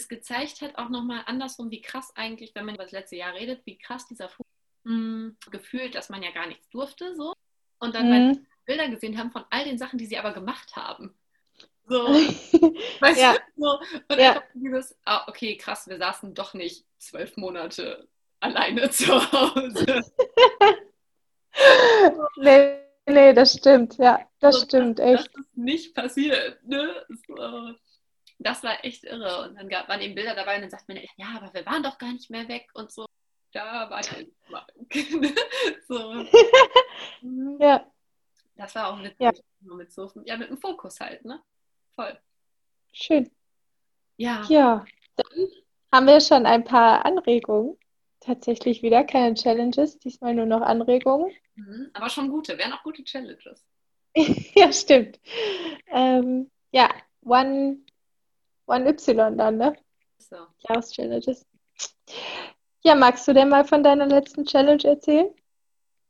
es 0.00 0.08
gezeigt 0.08 0.60
hat 0.60 0.76
auch 0.76 0.88
nochmal 0.88 1.22
andersrum, 1.26 1.70
wie 1.70 1.82
krass 1.82 2.12
eigentlich, 2.16 2.54
wenn 2.54 2.64
man 2.64 2.74
über 2.74 2.84
das 2.84 2.92
letzte 2.92 3.16
Jahr 3.16 3.34
redet, 3.34 3.64
wie 3.66 3.78
krass 3.78 4.06
dieser 4.06 4.28
Fuß 4.28 4.46
hm, 4.84 5.36
gefühlt, 5.50 5.94
dass 5.94 6.08
man 6.08 6.22
ja 6.22 6.30
gar 6.30 6.46
nichts 6.46 6.68
durfte 6.70 7.14
so. 7.14 7.32
Und 7.78 7.94
dann 7.94 8.28
mhm. 8.28 8.46
Bilder 8.64 8.88
gesehen 8.88 9.18
haben 9.18 9.30
von 9.30 9.44
all 9.50 9.64
den 9.64 9.78
Sachen, 9.78 9.98
die 9.98 10.06
sie 10.06 10.18
aber 10.18 10.32
gemacht 10.32 10.76
haben. 10.76 11.14
So, 11.86 12.06
weißt 13.00 13.20
ja. 13.20 13.34
du? 13.34 13.38
So. 13.56 13.80
Und 14.08 14.18
ja. 14.18 14.30
einfach 14.30 14.44
dieses, 14.54 14.96
ah, 15.04 15.26
okay, 15.28 15.56
krass, 15.56 15.88
wir 15.88 15.98
saßen 15.98 16.34
doch 16.34 16.54
nicht 16.54 16.84
zwölf 16.98 17.36
Monate 17.36 18.08
alleine 18.38 18.90
zu 18.90 19.06
Hause. 19.32 20.02
nee, 22.36 22.78
nee, 23.06 23.32
das 23.32 23.54
stimmt, 23.54 23.98
ja, 23.98 24.20
das 24.38 24.60
so, 24.60 24.66
stimmt, 24.66 25.00
echt. 25.00 25.30
Das 25.34 25.46
ist 25.46 25.56
nicht 25.56 25.94
passiert, 25.94 26.62
ne? 26.64 27.04
So. 27.26 27.74
Das 28.42 28.64
war 28.64 28.82
echt 28.84 29.04
irre. 29.04 29.48
Und 29.48 29.56
dann 29.56 29.68
gab, 29.68 29.88
waren 29.88 30.00
eben 30.00 30.14
Bilder 30.14 30.34
dabei 30.34 30.56
und 30.56 30.62
dann 30.62 30.70
sagt 30.70 30.88
man, 30.88 30.98
ja, 31.16 31.26
aber 31.36 31.52
wir 31.52 31.64
waren 31.66 31.82
doch 31.82 31.98
gar 31.98 32.12
nicht 32.12 32.30
mehr 32.30 32.48
weg 32.48 32.68
und 32.74 32.90
so. 32.90 33.04
Da 33.52 33.90
war 33.90 34.00
ich 34.00 34.10
halt 34.10 34.30
so. 35.88 36.24
ja. 37.60 37.86
Das 38.56 38.74
war 38.74 38.92
auch 38.92 39.02
witzig. 39.02 39.16
Ja. 39.18 39.32
Mit 39.60 39.92
so, 39.92 40.10
ja, 40.24 40.36
mit 40.36 40.48
dem 40.48 40.58
Fokus 40.58 41.00
halt, 41.00 41.24
ne? 41.24 41.42
Voll. 41.94 42.18
Schön. 42.92 43.30
Ja. 44.16 44.44
Ja, 44.48 44.84
dann 45.16 45.48
haben 45.92 46.06
wir 46.06 46.20
schon 46.20 46.46
ein 46.46 46.64
paar 46.64 47.04
Anregungen. 47.04 47.76
Tatsächlich 48.20 48.82
wieder 48.82 49.04
keine 49.04 49.34
Challenges, 49.34 49.98
diesmal 49.98 50.34
nur 50.34 50.44
noch 50.46 50.60
Anregungen. 50.60 51.32
Mhm, 51.54 51.90
aber 51.94 52.10
schon 52.10 52.30
gute, 52.30 52.58
wären 52.58 52.72
auch 52.72 52.82
gute 52.82 53.02
Challenges. 53.02 53.64
ja, 54.54 54.72
stimmt. 54.72 55.18
Ähm, 55.86 56.50
ja, 56.70 56.90
One, 57.22 57.78
One 58.70 58.88
Y 58.88 59.36
dann, 59.36 59.56
ne? 59.56 59.76
So. 60.18 60.46
Jahreschallenges. 60.68 61.44
Ja, 62.82 62.94
magst 62.94 63.26
du 63.26 63.34
denn 63.34 63.48
mal 63.48 63.64
von 63.64 63.82
deiner 63.82 64.06
letzten 64.06 64.46
Challenge 64.46 64.84
erzählen? 64.84 65.34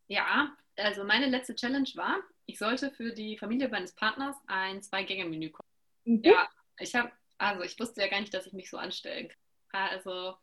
Ja, 0.09 0.55
also 0.77 1.05
meine 1.05 1.27
letzte 1.27 1.55
Challenge 1.55 1.89
war, 1.95 2.19
ich 2.45 2.59
sollte 2.59 2.91
für 2.91 3.13
die 3.13 3.39
Familie 3.39 3.69
meines 3.69 3.95
Partners 3.95 4.37
ein 4.47 4.83
Zwei-Gänge-Menü 4.83 5.51
kochen. 5.51 5.67
Mhm. 6.05 6.23
Ja, 6.23 6.49
ich 6.79 6.95
habe, 6.95 7.11
also 7.39 7.63
ich 7.63 7.79
wusste 7.81 8.03
ja 8.03 8.09
gar 8.09 8.21
nicht, 8.21 8.35
dass 8.35 8.47
ich 8.47 8.53
mich 8.53 8.69
so 8.69 8.77
anstellen 8.77 9.29
kann. 9.71 9.89
Also 9.89 10.37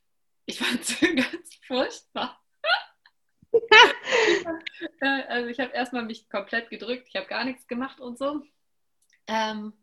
ich 0.48 0.58
fand 0.58 0.82
es 0.82 1.00
ganz 1.02 1.56
furchtbar. 1.68 2.42
Äh, 5.02 5.24
also 5.28 5.50
ich 5.50 5.60
habe 5.60 5.74
erstmal 5.74 6.04
mich 6.04 6.30
komplett 6.30 6.70
gedrückt, 6.70 7.08
ich 7.10 7.16
habe 7.16 7.26
gar 7.28 7.44
nichts 7.44 7.68
gemacht 7.68 8.00
und 8.00 8.18
so. 8.20 8.44
Ähm, 9.26 9.74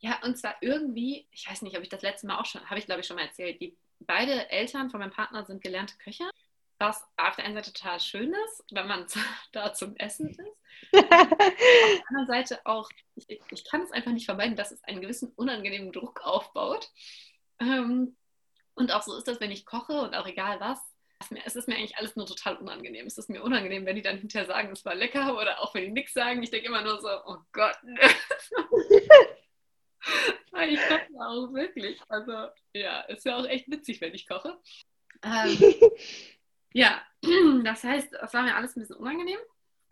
ja, 0.00 0.18
und 0.24 0.36
zwar 0.38 0.56
irgendwie, 0.60 1.26
ich 1.30 1.48
weiß 1.48 1.62
nicht, 1.62 1.76
ob 1.76 1.82
ich 1.82 1.88
das 1.88 2.02
letzte 2.02 2.26
Mal 2.26 2.38
auch 2.38 2.46
schon, 2.46 2.64
habe 2.68 2.78
ich 2.78 2.86
glaube 2.86 3.02
ich 3.02 3.06
schon 3.06 3.16
mal 3.16 3.26
erzählt, 3.26 3.60
die 3.60 3.76
beide 4.00 4.50
Eltern 4.50 4.90
von 4.90 5.00
meinem 5.00 5.12
Partner 5.12 5.44
sind 5.44 5.62
gelernte 5.62 5.96
Köche, 5.98 6.28
was 6.78 7.04
auf 7.18 7.36
der 7.36 7.44
einen 7.44 7.54
Seite 7.54 7.72
total 7.72 8.00
schön 8.00 8.32
ist, 8.46 8.64
wenn 8.72 8.88
man 8.88 9.06
da 9.52 9.74
zum 9.74 9.94
Essen 9.96 10.30
ist. 10.30 10.40
auf 10.92 11.08
der 11.08 12.08
anderen 12.08 12.26
Seite 12.26 12.60
auch, 12.64 12.88
ich, 13.14 13.40
ich 13.50 13.64
kann 13.64 13.82
es 13.82 13.92
einfach 13.92 14.12
nicht 14.12 14.24
vermeiden, 14.24 14.56
dass 14.56 14.72
es 14.72 14.82
einen 14.84 15.02
gewissen 15.02 15.32
unangenehmen 15.36 15.92
Druck 15.92 16.22
aufbaut. 16.22 16.90
Ähm, 17.60 18.16
und 18.74 18.92
auch 18.92 19.02
so 19.02 19.14
ist 19.16 19.28
das, 19.28 19.40
wenn 19.40 19.50
ich 19.50 19.66
koche 19.66 20.00
und 20.00 20.14
auch 20.14 20.26
egal 20.26 20.58
was, 20.60 20.80
es 21.44 21.54
ist 21.54 21.68
mir 21.68 21.76
eigentlich 21.76 21.98
alles 21.98 22.16
nur 22.16 22.24
total 22.24 22.56
unangenehm. 22.56 23.06
Es 23.06 23.18
ist 23.18 23.28
mir 23.28 23.42
unangenehm, 23.42 23.84
wenn 23.84 23.96
die 23.96 24.02
dann 24.02 24.16
hinterher 24.16 24.46
sagen, 24.46 24.72
es 24.72 24.86
war 24.86 24.94
lecker 24.94 25.36
oder 25.36 25.60
auch 25.60 25.74
wenn 25.74 25.84
die 25.84 25.90
nichts 25.90 26.14
sagen. 26.14 26.42
Ich 26.42 26.50
denke 26.50 26.68
immer 26.68 26.80
nur 26.80 26.98
so, 26.98 27.10
oh 27.26 27.36
Gott. 27.52 27.76
ich 30.68 30.80
koche 30.88 31.08
auch 31.18 31.52
wirklich. 31.52 32.00
Also 32.08 32.48
ja, 32.72 33.00
ist 33.02 33.24
ja 33.24 33.36
auch 33.36 33.46
echt 33.46 33.70
witzig, 33.70 34.00
wenn 34.00 34.14
ich 34.14 34.26
koche. 34.26 34.58
Ähm, 35.22 35.58
ja, 36.72 37.02
das 37.64 37.84
heißt, 37.84 38.12
das 38.12 38.34
war 38.34 38.42
mir 38.42 38.56
alles 38.56 38.76
ein 38.76 38.80
bisschen 38.80 38.96
unangenehm. 38.96 39.38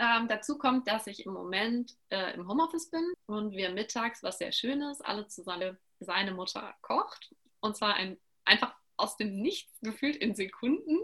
Ähm, 0.00 0.28
dazu 0.28 0.58
kommt, 0.58 0.86
dass 0.86 1.08
ich 1.08 1.26
im 1.26 1.32
Moment 1.32 1.96
äh, 2.10 2.34
im 2.34 2.48
Homeoffice 2.48 2.90
bin 2.90 3.04
und 3.26 3.52
wir 3.52 3.70
mittags, 3.70 4.22
was 4.22 4.38
sehr 4.38 4.52
schön 4.52 4.80
ist, 4.82 5.04
alle 5.04 5.26
zusammen 5.26 5.76
seine 5.98 6.32
Mutter 6.32 6.74
kocht. 6.82 7.34
Und 7.60 7.76
zwar 7.76 7.94
ein 7.94 8.18
einfach 8.44 8.74
aus 8.96 9.16
dem 9.16 9.40
Nichts 9.40 9.72
gefühlt 9.80 10.16
in 10.16 10.34
Sekunden 10.34 10.98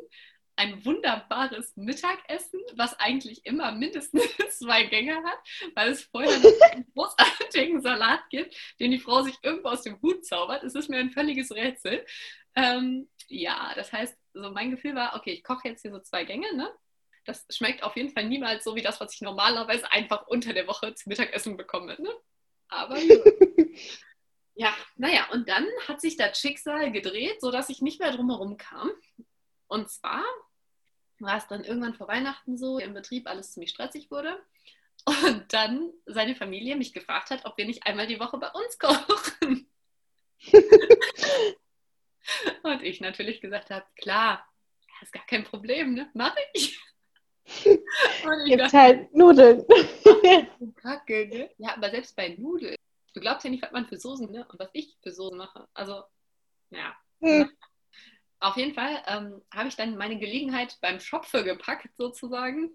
ein 0.56 0.84
wunderbares 0.84 1.76
Mittagessen, 1.76 2.60
was 2.76 2.98
eigentlich 3.00 3.44
immer 3.44 3.72
mindestens 3.72 4.22
zwei 4.58 4.84
Gänge 4.84 5.16
hat, 5.16 5.38
weil 5.74 5.90
es 5.90 6.04
vorher 6.04 6.32
einen 6.72 6.86
großartigen 6.94 7.82
Salat 7.82 8.20
gibt, 8.30 8.56
den 8.80 8.90
die 8.90 8.98
Frau 8.98 9.22
sich 9.22 9.36
irgendwo 9.42 9.68
aus 9.68 9.82
dem 9.82 10.00
Hut 10.00 10.24
zaubert. 10.24 10.62
Es 10.64 10.74
ist 10.74 10.88
mir 10.88 10.98
ein 10.98 11.10
völliges 11.10 11.50
Rätsel. 11.52 12.04
Ähm, 12.54 13.08
ja, 13.28 13.72
das 13.74 13.92
heißt, 13.92 14.16
so 14.32 14.50
mein 14.50 14.70
Gefühl 14.70 14.94
war, 14.94 15.16
okay, 15.16 15.32
ich 15.32 15.44
koche 15.44 15.68
jetzt 15.68 15.82
hier 15.82 15.90
so 15.90 16.00
zwei 16.00 16.24
Gänge, 16.24 16.54
ne? 16.54 16.70
Das 17.24 17.46
schmeckt 17.50 17.82
auf 17.82 17.96
jeden 17.96 18.10
Fall 18.10 18.28
niemals 18.28 18.64
so 18.64 18.74
wie 18.76 18.82
das, 18.82 19.00
was 19.00 19.14
ich 19.14 19.22
normalerweise 19.22 19.90
einfach 19.90 20.26
unter 20.26 20.52
der 20.52 20.66
Woche 20.66 20.94
zum 20.94 21.10
Mittagessen 21.10 21.56
bekomme, 21.56 21.96
ne? 22.00 22.10
Aber 22.68 22.98
ja. 22.98 23.16
Ja, 24.56 24.72
naja, 24.96 25.28
und 25.32 25.48
dann 25.48 25.66
hat 25.88 26.00
sich 26.00 26.16
das 26.16 26.38
Schicksal 26.38 26.92
gedreht, 26.92 27.40
sodass 27.40 27.70
ich 27.70 27.82
nicht 27.82 27.98
mehr 27.98 28.12
drumherum 28.12 28.56
kam. 28.56 28.90
Und 29.68 29.90
zwar 29.90 30.22
war 31.20 31.36
es 31.36 31.46
dann 31.46 31.64
irgendwann 31.64 31.94
vor 31.94 32.08
Weihnachten 32.08 32.58
so, 32.58 32.78
im 32.78 32.94
Betrieb 32.94 33.26
alles 33.28 33.52
ziemlich 33.52 33.70
stressig 33.70 34.10
wurde. 34.10 34.38
Und 35.06 35.52
dann 35.52 35.92
seine 36.06 36.34
Familie 36.34 36.76
mich 36.76 36.92
gefragt 36.92 37.30
hat, 37.30 37.44
ob 37.44 37.58
wir 37.58 37.66
nicht 37.66 37.86
einmal 37.86 38.06
die 38.06 38.20
Woche 38.20 38.38
bei 38.38 38.50
uns 38.50 38.78
kochen. 38.78 39.68
und 42.62 42.82
ich 42.82 43.00
natürlich 43.00 43.40
gesagt 43.40 43.70
habe, 43.70 43.84
klar, 43.96 44.46
das 45.00 45.08
ist 45.08 45.12
gar 45.12 45.26
kein 45.26 45.44
Problem, 45.44 45.94
ne? 45.94 46.10
Mach 46.14 46.34
ich. 46.54 46.80
Gibt 48.46 48.72
halt 48.72 49.14
Nudeln. 49.14 49.64
Kacke, 50.76 51.28
ne? 51.28 51.50
Ja, 51.58 51.74
aber 51.76 51.90
selbst 51.90 52.16
bei 52.16 52.30
Nudeln 52.30 52.76
du 53.14 53.20
glaubst 53.20 53.44
ja 53.44 53.50
nicht, 53.50 53.62
was 53.62 53.72
man 53.72 53.86
für 53.86 53.96
Soßen, 53.96 54.30
ne? 54.30 54.46
Und 54.50 54.58
was 54.58 54.68
ich 54.72 54.96
für 55.02 55.12
Soßen 55.12 55.38
mache. 55.38 55.66
Also, 55.72 56.02
ja. 56.70 56.94
Hm. 57.20 57.50
Auf 58.44 58.58
jeden 58.58 58.74
Fall 58.74 59.02
ähm, 59.06 59.40
habe 59.54 59.68
ich 59.68 59.76
dann 59.76 59.96
meine 59.96 60.18
Gelegenheit 60.18 60.76
beim 60.82 61.00
Schopfe 61.00 61.44
gepackt, 61.44 61.88
sozusagen. 61.96 62.70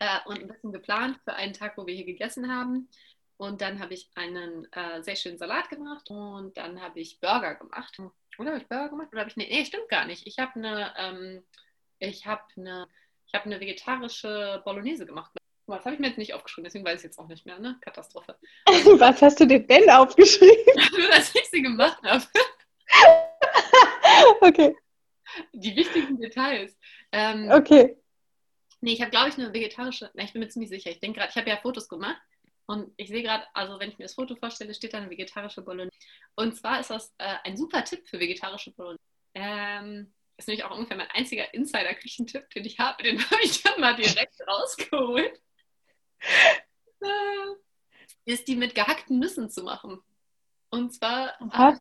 Äh, 0.00 0.18
und 0.26 0.40
ein 0.40 0.48
bisschen 0.48 0.72
geplant 0.72 1.20
für 1.22 1.34
einen 1.34 1.52
Tag, 1.52 1.78
wo 1.78 1.86
wir 1.86 1.94
hier 1.94 2.04
gegessen 2.04 2.52
haben. 2.52 2.88
Und 3.36 3.60
dann 3.60 3.78
habe 3.78 3.94
ich 3.94 4.10
einen 4.16 4.66
äh, 4.72 5.00
sehr 5.04 5.14
schönen 5.14 5.38
Salat 5.38 5.68
gemacht 5.68 6.10
und 6.10 6.56
dann 6.56 6.82
habe 6.82 6.98
ich 6.98 7.20
Burger 7.20 7.54
gemacht. 7.54 7.96
Oder 8.38 8.48
habe 8.50 8.58
ich 8.58 8.66
Burger 8.66 8.88
gemacht? 8.88 9.08
Oder 9.12 9.20
habe 9.20 9.30
ich 9.30 9.36
eine. 9.36 9.46
Nee, 9.46 9.64
stimmt 9.64 9.88
gar 9.88 10.04
nicht. 10.04 10.26
Ich 10.26 10.40
habe 10.40 10.56
eine, 10.56 10.92
ähm, 10.96 11.44
ich 12.00 12.26
habe 12.26 12.42
eine, 12.56 12.88
ich 13.28 13.34
habe 13.34 13.44
eine 13.44 13.60
vegetarische 13.60 14.62
Bolognese 14.64 15.06
gemacht. 15.06 15.30
Das 15.68 15.84
habe 15.84 15.94
ich 15.94 16.00
mir 16.00 16.08
jetzt 16.08 16.18
nicht 16.18 16.34
aufgeschrieben, 16.34 16.64
deswegen 16.64 16.84
weiß 16.84 16.98
ich 16.98 17.04
jetzt 17.04 17.20
auch 17.20 17.28
nicht 17.28 17.46
mehr, 17.46 17.60
ne? 17.60 17.78
Katastrophe. 17.82 18.36
Was 18.66 19.22
hast 19.22 19.38
du 19.38 19.46
dir 19.46 19.64
denn 19.64 19.88
aufgeschrieben? 19.90 20.74
Nur, 20.98 21.08
dass 21.08 21.32
ich 21.32 21.48
sie 21.50 21.62
gemacht 21.62 22.02
habe. 22.02 22.24
okay. 24.40 24.74
Die 25.52 25.76
wichtigen 25.76 26.20
Details. 26.20 26.76
Ähm, 27.12 27.50
okay. 27.50 27.96
Nee, 28.80 28.92
ich 28.92 29.00
habe, 29.00 29.10
glaube 29.10 29.28
ich, 29.28 29.38
eine 29.38 29.52
vegetarische, 29.52 30.10
na, 30.14 30.24
ich 30.24 30.32
bin 30.32 30.40
mir 30.40 30.48
ziemlich 30.48 30.70
sicher. 30.70 30.90
Ich 30.90 31.00
denke 31.00 31.18
gerade, 31.18 31.30
ich 31.30 31.36
habe 31.36 31.48
ja 31.48 31.56
Fotos 31.56 31.88
gemacht 31.88 32.20
und 32.66 32.92
ich 32.96 33.08
sehe 33.08 33.22
gerade, 33.22 33.44
also 33.54 33.80
wenn 33.80 33.90
ich 33.90 33.98
mir 33.98 34.04
das 34.04 34.14
Foto 34.14 34.36
vorstelle, 34.36 34.74
steht 34.74 34.94
da 34.94 34.98
eine 34.98 35.10
vegetarische 35.10 35.62
Bolognese. 35.62 35.96
Und 36.36 36.56
zwar 36.56 36.80
ist 36.80 36.90
das 36.90 37.14
äh, 37.18 37.36
ein 37.44 37.56
super 37.56 37.82
Tipp 37.84 38.06
für 38.06 38.20
vegetarische 38.20 38.72
Bolognese. 38.72 39.02
Ähm, 39.34 40.12
ist 40.36 40.46
nämlich 40.46 40.64
auch 40.64 40.70
ungefähr 40.70 40.96
mein 40.96 41.10
einziger 41.10 41.52
Insider-Küchentipp, 41.52 42.48
den 42.50 42.64
ich 42.64 42.78
habe. 42.78 43.02
Den 43.02 43.18
habe 43.30 43.42
ich 43.42 43.62
dann 43.62 43.80
mal 43.80 43.96
direkt 43.96 44.40
rausgeholt. 44.46 45.42
ist 48.24 48.46
die 48.46 48.56
mit 48.56 48.74
gehackten 48.74 49.18
Nüssen 49.18 49.50
zu 49.50 49.64
machen. 49.64 50.00
Und 50.70 50.92
zwar 50.92 51.38
habe 51.38 51.74
ich 51.74 51.80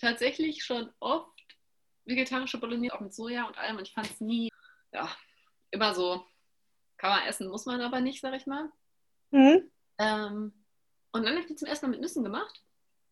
tatsächlich 0.00 0.64
schon 0.64 0.92
oft 1.00 1.33
vegetarische 2.04 2.58
Bolognese, 2.58 2.94
auch 2.94 3.00
mit 3.00 3.14
Soja 3.14 3.44
und 3.46 3.58
allem. 3.58 3.76
Und 3.76 3.88
ich 3.88 3.94
fand 3.94 4.10
es 4.10 4.20
nie, 4.20 4.50
ja, 4.92 5.08
immer 5.70 5.94
so, 5.94 6.24
kann 6.96 7.10
man 7.10 7.28
essen, 7.28 7.48
muss 7.48 7.66
man 7.66 7.80
aber 7.80 8.00
nicht, 8.00 8.20
sag 8.20 8.34
ich 8.34 8.46
mal. 8.46 8.70
Mhm. 9.30 9.70
Ähm, 9.98 10.52
und 11.12 11.24
dann 11.24 11.32
habe 11.32 11.40
ich 11.40 11.46
die 11.46 11.56
zum 11.56 11.68
ersten 11.68 11.86
Mal 11.86 11.92
mit 11.92 12.00
Nüssen 12.00 12.24
gemacht. 12.24 12.62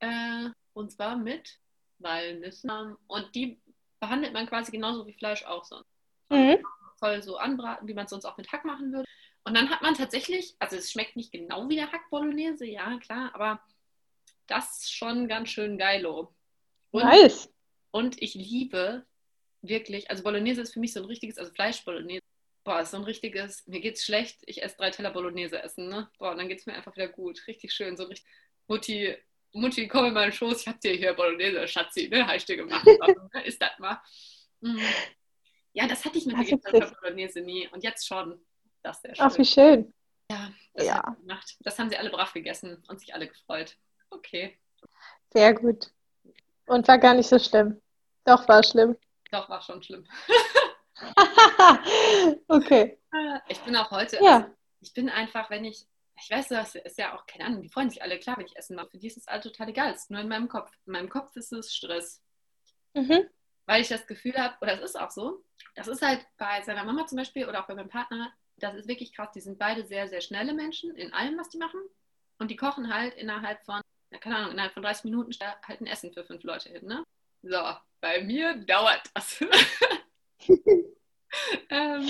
Äh, 0.00 0.50
und 0.72 0.92
zwar 0.92 1.16
mit 1.16 1.58
Walnüssen. 1.98 2.96
Und 3.06 3.34
die 3.34 3.60
behandelt 4.00 4.32
man 4.32 4.46
quasi 4.46 4.72
genauso 4.72 5.06
wie 5.06 5.12
Fleisch 5.12 5.44
auch 5.44 5.64
sonst. 5.64 5.88
Mhm. 6.30 6.64
Voll 6.98 7.22
so 7.22 7.36
anbraten, 7.36 7.86
wie 7.88 7.94
man 7.94 8.04
es 8.04 8.10
sonst 8.10 8.24
auch 8.24 8.36
mit 8.36 8.50
Hack 8.50 8.64
machen 8.64 8.92
würde. 8.92 9.08
Und 9.44 9.54
dann 9.54 9.70
hat 9.70 9.82
man 9.82 9.94
tatsächlich, 9.94 10.54
also 10.58 10.76
es 10.76 10.90
schmeckt 10.90 11.16
nicht 11.16 11.32
genau 11.32 11.68
wie 11.68 11.76
der 11.76 11.90
Hack 11.90 12.08
Bolognese, 12.10 12.64
ja 12.64 12.98
klar, 12.98 13.30
aber 13.34 13.60
das 14.46 14.82
ist 14.82 14.92
schon 14.92 15.28
ganz 15.28 15.48
schön 15.48 15.78
geilo. 15.78 16.32
Und, 16.90 17.04
nice. 17.04 17.51
Und 17.92 18.20
ich 18.20 18.34
liebe 18.34 19.06
wirklich, 19.60 20.10
also 20.10 20.24
Bolognese 20.24 20.62
ist 20.62 20.72
für 20.72 20.80
mich 20.80 20.92
so 20.92 21.00
ein 21.00 21.06
richtiges, 21.06 21.38
also 21.38 21.52
Fleisch-Bolognese. 21.52 22.22
Boah, 22.64 22.80
ist 22.80 22.92
so 22.92 22.96
ein 22.96 23.04
richtiges, 23.04 23.66
mir 23.66 23.80
geht's 23.80 24.04
schlecht, 24.04 24.40
ich 24.46 24.62
esse 24.62 24.76
drei 24.76 24.90
Teller 24.90 25.10
Bolognese 25.10 25.62
essen, 25.62 25.88
ne? 25.88 26.08
Boah, 26.18 26.34
dann 26.34 26.48
geht's 26.48 26.66
mir 26.66 26.74
einfach 26.74 26.94
wieder 26.94 27.08
gut. 27.08 27.46
Richtig 27.46 27.72
schön, 27.72 27.96
so 27.96 28.04
richtig. 28.04 28.26
Mutti, 28.66 29.16
Mutti, 29.52 29.88
komm 29.88 30.06
in 30.06 30.14
meinen 30.14 30.32
Schoß, 30.32 30.62
ich 30.62 30.68
hab 30.68 30.80
dir 30.80 30.92
hier 30.92 31.12
Bolognese, 31.12 31.68
Schatzi, 31.68 32.08
ne? 32.08 32.26
Habe 32.26 32.36
ich 32.36 32.44
dir 32.44 32.56
gemacht. 32.56 32.86
ist 33.44 33.60
das 33.60 33.78
mal. 33.78 34.00
Mhm. 34.60 34.80
Ja, 35.74 35.86
das 35.86 36.04
hatte 36.04 36.18
ich 36.18 36.26
mit 36.26 36.38
vegetarischer 36.38 36.94
Bolognese 37.00 37.40
nie 37.40 37.68
und 37.68 37.82
jetzt 37.82 38.06
schon. 38.06 38.40
Das 38.82 38.96
ist 38.96 39.02
sehr 39.02 39.14
schön. 39.16 39.26
Ach, 39.26 39.38
wie 39.38 39.44
schön. 39.44 39.94
Ja, 40.30 40.50
das, 40.74 40.86
ja. 40.86 41.16
das 41.60 41.78
haben 41.78 41.90
sie 41.90 41.96
alle 41.96 42.10
brav 42.10 42.32
gegessen 42.32 42.82
und 42.88 43.00
sich 43.00 43.14
alle 43.14 43.28
gefreut. 43.28 43.76
Okay. 44.08 44.58
Sehr 45.32 45.52
gut. 45.52 45.90
Und 46.66 46.88
war 46.88 46.98
gar 46.98 47.14
nicht 47.14 47.28
so 47.28 47.38
schlimm. 47.38 47.81
Doch, 48.24 48.48
war 48.48 48.62
schlimm. 48.62 48.96
Doch, 49.30 49.48
war 49.48 49.62
schon 49.62 49.82
schlimm. 49.82 50.04
okay. 52.48 52.98
Ich 53.48 53.60
bin 53.60 53.76
auch 53.76 53.90
heute, 53.90 54.16
ja. 54.22 54.36
Also, 54.36 54.50
ich 54.80 54.92
bin 54.94 55.08
einfach, 55.08 55.50
wenn 55.50 55.64
ich, 55.64 55.86
ich 56.20 56.30
weiß, 56.30 56.48
das 56.48 56.74
ist 56.74 56.98
ja 56.98 57.16
auch, 57.16 57.26
keine 57.26 57.46
Ahnung, 57.46 57.62
die 57.62 57.68
freuen 57.68 57.90
sich 57.90 58.02
alle, 58.02 58.18
klar, 58.18 58.36
wenn 58.38 58.46
ich 58.46 58.56
Essen 58.56 58.76
mache. 58.76 58.90
Für 58.90 58.98
die 58.98 59.06
ist 59.06 59.16
es 59.16 59.28
all 59.28 59.40
total 59.40 59.68
egal. 59.68 59.92
Es 59.92 60.02
ist 60.02 60.10
nur 60.10 60.20
in 60.20 60.28
meinem 60.28 60.48
Kopf. 60.48 60.70
In 60.86 60.92
meinem 60.92 61.08
Kopf 61.08 61.34
ist 61.36 61.52
es 61.52 61.74
Stress. 61.74 62.22
Mhm. 62.94 63.28
Weil 63.66 63.80
ich 63.80 63.88
das 63.88 64.06
Gefühl 64.06 64.34
habe, 64.34 64.56
oder 64.60 64.74
es 64.74 64.80
ist 64.80 65.00
auch 65.00 65.10
so, 65.10 65.42
das 65.74 65.88
ist 65.88 66.02
halt 66.02 66.26
bei 66.36 66.62
seiner 66.62 66.84
Mama 66.84 67.06
zum 67.06 67.16
Beispiel 67.16 67.48
oder 67.48 67.62
auch 67.62 67.66
bei 67.66 67.74
meinem 67.74 67.88
Partner, 67.88 68.32
das 68.56 68.74
ist 68.74 68.88
wirklich 68.88 69.12
krass. 69.12 69.30
Die 69.34 69.40
sind 69.40 69.58
beide 69.58 69.86
sehr, 69.86 70.08
sehr 70.08 70.20
schnelle 70.20 70.52
Menschen 70.52 70.94
in 70.94 71.12
allem, 71.12 71.38
was 71.38 71.48
die 71.48 71.58
machen. 71.58 71.80
Und 72.38 72.50
die 72.50 72.56
kochen 72.56 72.92
halt 72.92 73.14
innerhalb 73.14 73.64
von, 73.64 73.80
keine 74.20 74.36
Ahnung, 74.36 74.52
innerhalb 74.52 74.74
von 74.74 74.82
30 74.82 75.04
Minuten 75.04 75.32
halt 75.40 75.80
ein 75.80 75.86
Essen 75.86 76.12
für 76.12 76.24
fünf 76.24 76.42
Leute 76.42 76.68
hin. 76.70 76.86
Ne? 76.86 77.04
So, 77.42 77.56
bei 78.02 78.22
mir 78.22 78.56
dauert 78.56 79.02
das. 79.14 79.40
ähm, 81.70 82.08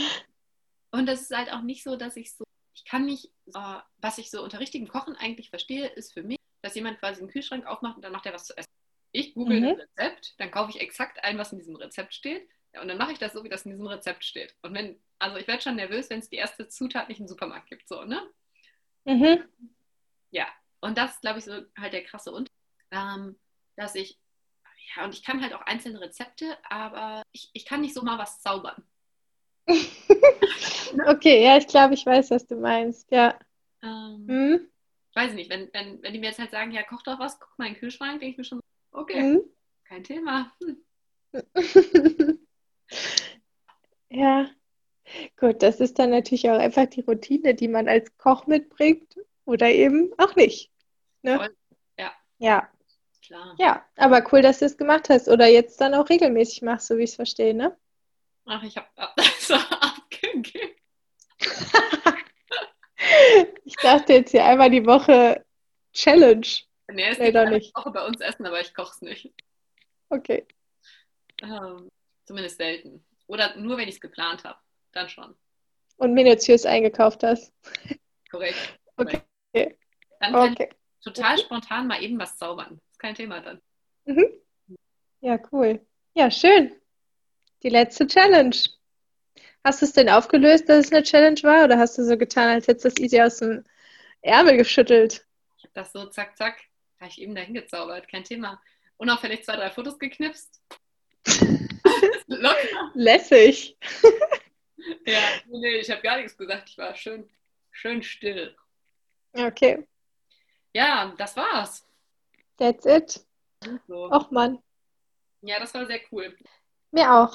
und 0.91 1.07
das 1.07 1.23
ist 1.23 1.37
halt 1.37 1.53
auch 1.53 1.63
nicht 1.63 1.85
so, 1.85 1.95
dass 1.95 2.17
ich 2.17 2.35
so, 2.35 2.43
ich 2.75 2.85
kann 2.85 3.05
nicht, 3.05 3.27
äh, 3.55 3.79
was 3.99 4.19
ich 4.19 4.31
so 4.31 4.43
unter 4.43 4.59
richtigem 4.59 4.89
Kochen 4.89 5.15
eigentlich 5.15 5.51
verstehe, 5.51 5.87
ist 5.87 6.13
für 6.13 6.25
mich, 6.25 6.39
dass 6.63 6.75
jemand 6.75 6.99
quasi 6.99 7.21
einen 7.21 7.31
Kühlschrank 7.31 7.65
aufmacht 7.67 7.97
und 7.97 8.03
dann 8.03 8.13
macht 8.13 8.27
er 8.27 8.33
was 8.33 8.47
zu 8.47 8.57
essen. 8.57 8.71
Ich 9.13 9.35
google 9.35 9.61
mhm. 9.61 9.67
ein 9.69 9.81
Rezept, 9.81 10.35
dann 10.41 10.51
kaufe 10.51 10.71
ich 10.71 10.81
exakt 10.81 11.23
ein, 11.23 11.39
was 11.39 11.53
in 11.53 11.59
diesem 11.59 11.77
Rezept 11.77 12.15
steht. 12.15 12.49
Und 12.81 12.89
dann 12.89 12.99
mache 12.99 13.13
ich 13.13 13.19
das 13.19 13.35
so, 13.35 13.45
wie 13.45 13.51
das 13.51 13.67
in 13.67 13.71
diesem 13.71 13.87
Rezept 13.87 14.25
steht. 14.25 14.57
Und 14.63 14.75
wenn 14.75 14.99
also 15.23 15.37
ich 15.37 15.47
werde 15.47 15.63
schon 15.63 15.77
nervös, 15.77 16.11
wenn 16.11 16.19
es 16.19 16.29
die 16.29 16.37
erste 16.37 16.67
Zutat 16.67 17.09
nicht 17.09 17.21
im 17.21 17.29
Supermarkt 17.29 17.69
gibt, 17.69 17.89
so, 17.89 18.03
ne? 18.05 18.29
Mhm. 19.05 19.45
Ja, 20.33 20.49
und 20.81 20.99
das 20.99 21.13
ist, 21.13 21.21
glaube 21.21 21.39
ich, 21.39 21.45
so 21.45 21.63
halt 21.79 21.93
der 21.93 22.03
krasse 22.03 22.33
Unterschied, 22.33 22.59
ähm, 22.91 23.39
dass 23.77 23.95
ich, 23.95 24.19
ja, 24.97 25.05
und 25.05 25.15
ich 25.15 25.23
kann 25.25 25.43
halt 25.43 25.55
auch 25.55 25.63
einzelne 25.63 26.01
Rezepte, 26.01 26.57
aber 26.69 27.23
ich, 27.33 27.51
ich 27.53 27.65
kann 27.65 27.81
nicht 27.81 27.95
so 27.95 28.03
mal 28.03 28.19
was 28.19 28.41
zaubern. 28.41 28.83
okay, 31.07 31.43
ja, 31.43 31.57
ich 31.57 31.67
glaube, 31.67 31.95
ich 31.95 32.05
weiß, 32.05 32.31
was 32.31 32.47
du 32.47 32.57
meinst. 32.57 33.11
Ja. 33.11 33.39
Ähm, 33.83 34.27
Hm? 34.29 34.69
Weiß 35.15 35.31
ich 35.31 35.37
nicht, 35.37 35.51
wenn, 35.51 35.69
wenn, 35.73 36.03
wenn 36.03 36.13
die 36.13 36.19
mir 36.19 36.29
jetzt 36.29 36.39
halt 36.39 36.51
sagen, 36.51 36.73
ja, 36.73 36.83
koch 36.83 37.03
doch 37.03 37.19
was, 37.19 37.39
guck 37.39 37.59
mal 37.59 37.67
in 37.67 37.75
den 37.75 37.81
Kühlschrank, 37.81 38.21
denke 38.21 38.33
ich 38.33 38.39
mir 38.39 38.45
schon, 38.45 38.61
okay, 38.93 39.21
Hm? 39.21 39.43
kein 39.85 40.05
Thema. 40.05 40.53
Hm. 40.63 40.83
ja. 44.11 44.51
Gut, 45.37 45.63
das 45.63 45.81
ist 45.81 45.99
dann 45.99 46.11
natürlich 46.11 46.49
auch 46.49 46.59
einfach 46.59 46.87
die 46.87 47.03
Routine, 47.03 47.55
die 47.55 47.69
man 47.69 47.89
als 47.89 48.17
Koch 48.17 48.47
mitbringt 48.47 49.17
oder 49.45 49.69
eben 49.69 50.13
auch 50.19 50.35
nicht. 50.37 50.71
Ne? 51.23 51.37
Voll. 51.37 51.57
Ja. 51.99 52.13
Ja, 52.39 52.72
Klar. 53.33 53.55
ja, 53.59 53.87
aber 53.97 54.23
cool, 54.31 54.43
dass 54.43 54.59
du 54.59 54.67
es 54.67 54.77
gemacht 54.77 55.09
hast 55.09 55.27
oder 55.27 55.47
jetzt 55.47 55.81
dann 55.81 55.95
auch 55.95 56.11
regelmäßig 56.11 56.61
machst, 56.61 56.87
so 56.89 56.99
wie 56.99 57.05
ich 57.05 57.11
es 57.11 57.17
verstehe, 57.17 57.55
ne? 57.55 57.75
Ach, 58.45 58.63
ich 58.63 58.77
habe 58.77 58.89
das 59.17 59.49
so 59.49 59.55
abgegeben. 59.55 60.75
Ich 63.65 63.75
dachte 63.77 64.13
jetzt 64.13 64.31
hier 64.31 64.45
einmal 64.45 64.71
die 64.71 64.87
Woche 64.87 65.45
Challenge. 65.93 66.47
Nee, 66.89 67.09
es 67.09 67.19
Nee, 67.19 67.33
doch 67.33 67.49
nicht. 67.49 67.77
Woche 67.77 67.91
bei 67.91 68.07
uns 68.07 68.21
essen, 68.21 68.47
aber 68.47 68.61
ich 68.61 68.75
koche 68.75 68.93
es 68.93 69.01
nicht. 69.03 69.33
Okay. 70.09 70.47
Ähm, 71.43 71.89
zumindest 72.25 72.59
selten. 72.59 73.05
Oder 73.27 73.57
nur, 73.57 73.77
wenn 73.77 73.89
ich 73.89 73.97
es 73.97 74.01
geplant 74.01 74.45
habe. 74.45 74.59
Dann 74.93 75.09
schon. 75.09 75.35
Und 75.97 76.15
minutiös 76.15 76.65
eingekauft 76.65 77.23
hast. 77.25 77.53
Korrekt. 78.31 78.79
Okay. 78.97 79.23
korrekt. 79.53 79.79
Dann 80.21 80.33
kann 80.33 80.53
Okay. 80.53 80.69
ich 80.71 81.05
total 81.05 81.39
spontan 81.39 81.89
mal 81.89 82.03
eben 82.03 82.19
was 82.21 82.37
zaubern. 82.37 82.81
Kein 83.03 83.17
Thema 83.17 83.41
dann. 83.41 83.61
Mhm. 84.05 84.29
Ja, 85.21 85.37
cool. 85.51 85.85
Ja, 86.15 86.31
schön. 86.31 86.73
Die 87.65 87.69
letzte 87.69 88.07
Challenge. 88.07 88.55
Hast 89.65 89.83
du 89.83 89.87
es 89.87 89.93
denn 89.93 90.09
aufgelöst, 90.09 90.69
dass 90.69 90.87
es 90.87 90.93
eine 90.93 91.03
Challenge 91.03 91.41
war? 91.43 91.65
Oder 91.65 91.79
hast 91.79 91.99
du 91.99 92.05
so 92.05 92.17
getan, 92.17 92.49
als 92.49 92.69
hättest 92.69 92.85
du 92.85 92.89
das 92.91 92.99
easy 92.99 93.21
aus 93.21 93.39
dem 93.39 93.65
Ärmel 94.21 94.57
geschüttelt? 94.57 95.27
Ich 95.57 95.65
habe 95.65 95.73
das 95.75 95.93
so 95.93 96.07
zack, 96.07 96.37
zack, 96.37 96.61
habe 97.01 97.11
ich 97.11 97.21
eben 97.21 97.35
dahin 97.35 97.55
gezaubert. 97.55 98.07
Kein 98.09 98.23
Thema. 98.23 98.63
Unauffällig 98.99 99.45
zwei, 99.45 99.57
drei 99.57 99.71
Fotos 99.71 99.99
geknipst. 99.99 100.63
Locker. 102.29 102.91
Lässig. 102.95 103.77
Ja, 105.07 105.21
nee, 105.47 105.77
ich 105.77 105.89
habe 105.93 106.03
gar 106.03 106.17
nichts 106.17 106.37
gesagt. 106.37 106.69
Ich 106.69 106.77
war 106.77 106.93
schön, 106.97 107.31
schön 107.71 108.03
still. 108.03 108.57
Okay, 109.33 109.87
Ja, 110.75 111.15
das 111.17 111.37
war's. 111.37 111.87
That's 112.63 112.87
it. 112.87 113.27
So. 113.89 114.11
Och 114.11 114.31
Mann, 114.31 114.59
Ja, 115.43 115.59
das 115.59 115.75
war 115.75 115.87
sehr 115.87 116.01
cool. 116.13 116.35
mir 116.93 117.13
auch. 117.13 117.35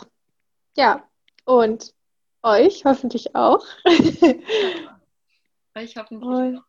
Ja, 0.78 1.08
und 1.46 1.94
euch 2.44 2.86
hoffentlich 2.86 3.36
auch. 3.36 3.66
Ich 5.80 5.96
hoffentlich. 5.96 6.28
Und 6.28 6.58
auch. 6.58 6.64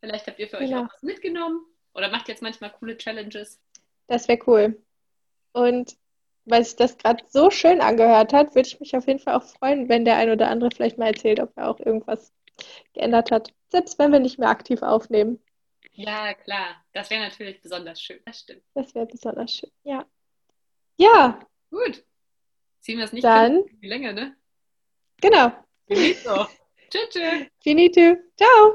Vielleicht 0.00 0.26
habt 0.26 0.38
ihr 0.40 0.48
für 0.48 0.56
euch 0.58 0.68
Genau. 0.70 0.84
auch 0.84 0.92
was 0.92 1.02
mitgenommen 1.02 1.64
oder 1.94 2.10
macht 2.10 2.28
jetzt 2.28 2.42
manchmal 2.42 2.70
coole 2.72 2.96
Challenges. 2.96 3.60
das 4.08 4.26
wäre 4.26 4.40
cool. 4.48 4.82
Und 5.52 5.96
weil 6.44 6.64
sich 6.64 6.76
das 6.76 6.96
gerade 6.98 7.22
so 7.28 7.50
schön 7.50 7.80
angehört 7.80 8.32
hat, 8.32 8.54
würde 8.54 8.66
ich 8.68 8.80
mich 8.80 8.96
auf 8.96 9.06
jeden 9.06 9.18
Fall 9.20 9.34
auch 9.36 9.42
freuen, 9.44 9.88
wenn 9.88 10.04
der 10.04 10.16
ein 10.16 10.30
oder 10.30 10.48
andere 10.48 10.70
vielleicht 10.74 10.98
mal 10.98 11.06
erzählt, 11.08 11.40
ob 11.40 11.52
er 11.56 11.68
auch 11.70 11.78
irgendwas 11.78 12.32
geändert 12.94 13.30
hat. 13.30 13.52
Selbst 13.70 13.98
wenn 13.98 14.10
wir 14.12 14.18
nicht 14.20 14.38
mehr 14.38 14.48
aktiv 14.48 14.82
aufnehmen. 14.82 15.40
Ja, 15.98 16.32
klar. 16.34 16.84
Das 16.92 17.10
wäre 17.10 17.22
natürlich 17.28 17.60
besonders 17.60 18.00
schön. 18.00 18.20
Das 18.24 18.38
stimmt. 18.40 18.62
Das 18.74 18.94
wäre 18.94 19.06
besonders 19.06 19.52
schön. 19.52 19.70
Ja. 19.82 20.06
Ja, 20.96 21.40
Gut. 21.70 22.04
Ziehen 22.80 22.98
wir 22.98 23.04
es 23.04 23.12
nicht 23.12 23.24
Dann- 23.24 23.64
in 23.64 23.80
die 23.80 23.88
Länge, 23.88 24.12
ne? 24.14 24.36
genau. 25.20 25.48
Doch. 26.24 26.50
Tschüss, 26.88 27.08
tschüss. 27.10 27.46
Finito. 27.60 28.16
Ciao. 28.36 28.74